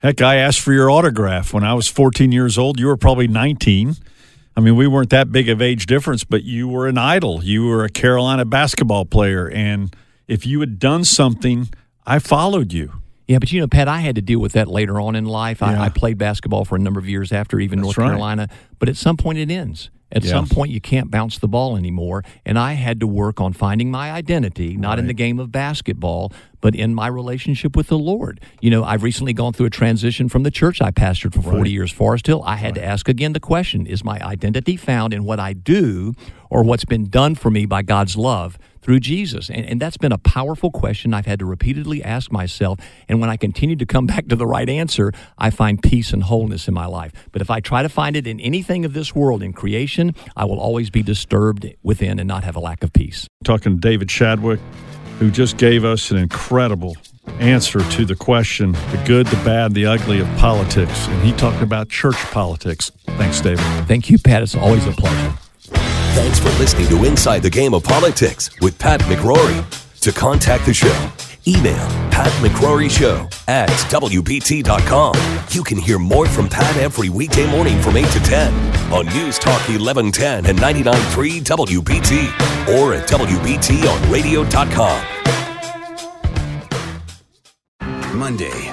Heck, 0.03 0.21
I 0.21 0.37
asked 0.37 0.61
for 0.61 0.73
your 0.73 0.91
autograph 0.91 1.53
when 1.53 1.65
I 1.65 1.75
was 1.75 1.89
14 1.89 2.31
years 2.31 2.59
old. 2.59 2.79
You 2.79 2.87
were 2.87 2.97
probably 2.97 3.29
19. 3.29 3.97
I 4.57 4.61
mean, 4.61 4.77
we 4.77 4.87
weren't 4.87 5.11
that 5.11 5.33
big 5.33 5.49
of 5.49 5.61
age 5.61 5.87
difference, 5.87 6.25
but 6.25 6.45
you 6.45 6.69
were 6.69 6.87
an 6.87 6.97
idol. 6.97 7.45
You 7.45 7.67
were 7.67 7.85
a 7.85 7.89
Carolina 7.91 8.45
basketball 8.45 9.05
player, 9.05 9.49
and 9.51 9.95
if 10.29 10.47
you 10.47 10.61
had 10.61 10.79
done 10.79 11.05
something, 11.05 11.69
I 12.07 12.19
followed 12.19 12.73
you. 12.73 12.93
Yeah, 13.27 13.39
but 13.39 13.53
you 13.53 13.61
know, 13.61 13.67
Pat, 13.67 13.89
I 13.89 14.01
had 14.01 14.15
to 14.15 14.23
deal 14.23 14.39
with 14.39 14.53
that 14.53 14.69
later 14.69 15.01
on 15.01 15.17
in 15.17 15.25
life. 15.25 15.61
Yeah. 15.61 15.81
I, 15.81 15.87
I 15.87 15.89
played 15.89 16.17
basketball 16.17 16.65
for 16.65 16.77
a 16.77 16.79
number 16.79 17.01
of 17.01 17.09
years 17.09 17.33
after 17.33 17.59
even 17.59 17.81
That's 17.81 17.87
North 17.87 17.99
right. 17.99 18.09
Carolina, 18.09 18.49
but 18.79 18.89
at 18.89 18.97
some 18.97 19.17
point 19.17 19.39
it 19.39 19.51
ends. 19.51 19.91
At 20.17 20.25
Yeah. 20.25 20.31
some 20.31 20.47
point, 20.47 20.71
you 20.71 20.81
can't 20.81 21.11
bounce 21.11 21.39
the 21.39 21.47
ball 21.47 21.77
anymore. 21.77 22.25
And 22.47 22.59
I 22.59 22.73
had 22.73 23.01
to 23.01 23.07
work 23.07 23.39
on 23.41 23.53
finding 23.53 23.91
my 23.91 24.11
identity, 24.11 24.75
not 24.77 24.99
in 24.99 25.07
the 25.09 25.13
game 25.15 25.39
of 25.39 25.53
basketball, 25.53 26.33
but 26.63 26.75
in 26.75 26.95
my 26.95 27.07
relationship 27.07 27.77
with 27.77 27.89
the 27.89 27.99
Lord. 27.99 28.41
You 28.63 28.71
know, 28.71 28.83
I've 28.83 29.03
recently 29.03 29.35
gone 29.35 29.53
through 29.53 29.67
a 29.67 29.71
transition 29.71 30.31
from 30.31 30.43
the 30.43 30.51
church 30.51 30.81
I 30.81 30.91
pastored 30.91 31.35
for 31.35 31.43
40 31.43 31.59
Right. 31.59 31.71
years, 31.71 31.93
Forest 31.93 32.27
Hill. 32.29 32.43
I 32.47 32.57
had 32.57 32.75
to 32.77 32.85
ask 32.85 33.09
again 33.11 33.35
the 33.35 33.41
question 33.41 33.87
Is 33.87 34.03
my 34.03 34.19
identity 34.27 34.77
found 34.77 35.13
in 35.13 35.25
what 35.25 35.39
I 35.39 35.53
do 35.53 36.15
or 36.49 36.63
what's 36.63 36.87
been 36.87 37.05
done 37.11 37.35
for 37.35 37.51
me 37.51 37.67
by 37.67 37.83
God's 37.83 38.17
love? 38.17 38.59
Through 38.83 39.01
Jesus. 39.01 39.51
And, 39.51 39.67
and 39.67 39.81
that's 39.83 39.97
been 39.97 40.13
a 40.13 40.19
powerful 40.19 40.71
question 40.71 41.13
I've 41.13 41.27
had 41.27 41.41
to 41.41 41.45
repeatedly 41.45 42.05
ask 42.05 42.31
myself. 42.31 42.79
And 43.09 43.21
when 43.21 43.29
I 43.29 43.37
continue 43.37 43.75
to 43.75 43.85
come 43.87 44.07
back 44.13 44.29
to 44.29 44.37
the 44.37 44.47
right 44.47 44.69
answer, 44.69 45.13
I 45.37 45.51
find 45.51 45.83
peace 45.83 46.13
and 46.13 46.23
wholeness 46.23 46.69
in 46.69 46.75
my 46.75 46.87
life. 46.87 47.11
But 47.33 47.43
if 47.43 47.51
I 47.51 47.59
try 47.59 47.83
to 47.83 47.89
find 47.89 48.15
it 48.15 48.29
in 48.29 48.39
anything 48.39 48.85
of 48.85 48.93
this 48.93 49.13
world, 49.13 49.43
in 49.43 49.53
creation, 49.53 50.06
I 50.37 50.45
will 50.45 50.61
always 50.61 50.91
be 50.91 51.03
disturbed 51.03 51.67
within 51.83 52.19
and 52.19 52.29
not 52.29 52.45
have 52.45 52.57
a 52.57 52.61
lack 52.61 52.83
of 52.83 52.93
peace. 52.93 53.27
talking 53.45 53.77
to 53.77 53.81
David 53.81 54.09
Chadwick, 54.09 54.61
who 55.19 55.31
just 55.31 55.57
gave 55.57 55.85
us 55.85 56.11
an 56.11 56.19
incredible 56.19 56.97
answer 57.41 57.81
to 57.91 58.05
the 58.05 58.15
question 58.15 58.73
the 58.73 59.03
good, 59.07 59.27
the 59.27 59.37
bad, 59.45 59.75
the 59.75 59.87
ugly 59.87 60.21
of 60.21 60.29
politics. 60.37 61.07
And 61.09 61.23
he 61.23 61.33
talked 61.33 61.63
about 61.63 61.89
church 61.89 62.17
politics. 62.33 62.91
Thanks, 63.19 63.41
David. 63.41 63.65
Thank 63.87 64.11
you, 64.11 64.19
Pat. 64.19 64.43
It's 64.43 64.55
always 64.55 64.87
a 64.87 64.93
pleasure. 64.93 65.37
Thanks 66.15 66.39
for 66.39 66.49
listening 66.59 66.89
to 66.89 67.05
Inside 67.05 67.43
the 67.43 67.51
Game 67.51 67.75
of 67.75 67.85
Politics 67.85 68.51
with 68.61 68.79
Pat 68.79 69.01
McCrory. 69.03 69.65
To 70.01 70.13
contact 70.13 70.67
the 70.67 70.73
show, 70.73 70.95
email 71.47 71.87
Pat 72.11 72.33
McCrory 72.43 72.91
Show 72.91 73.29
at 73.47 73.69
WBT.com. 73.91 75.15
You 75.51 75.63
can 75.63 75.79
hear 75.79 75.99
more 75.99 76.27
from 76.27 76.49
Pat 76.49 76.77
every 76.77 77.09
weekday 77.09 77.51
morning 77.51 77.81
from 77.83 77.97
8 77.97 78.07
to 78.11 78.21
10 78.21 78.53
on 78.93 79.07
News 79.07 79.39
Talk 79.39 79.61
1110 79.69 80.47
and 80.47 80.59
99.3 80.59 81.43
WBT 81.43 82.79
or 82.79 82.95
at 82.95 83.09
wbt 83.09 83.57
WBTOnRadio.com. 83.67 85.17
Monday, 88.17 88.73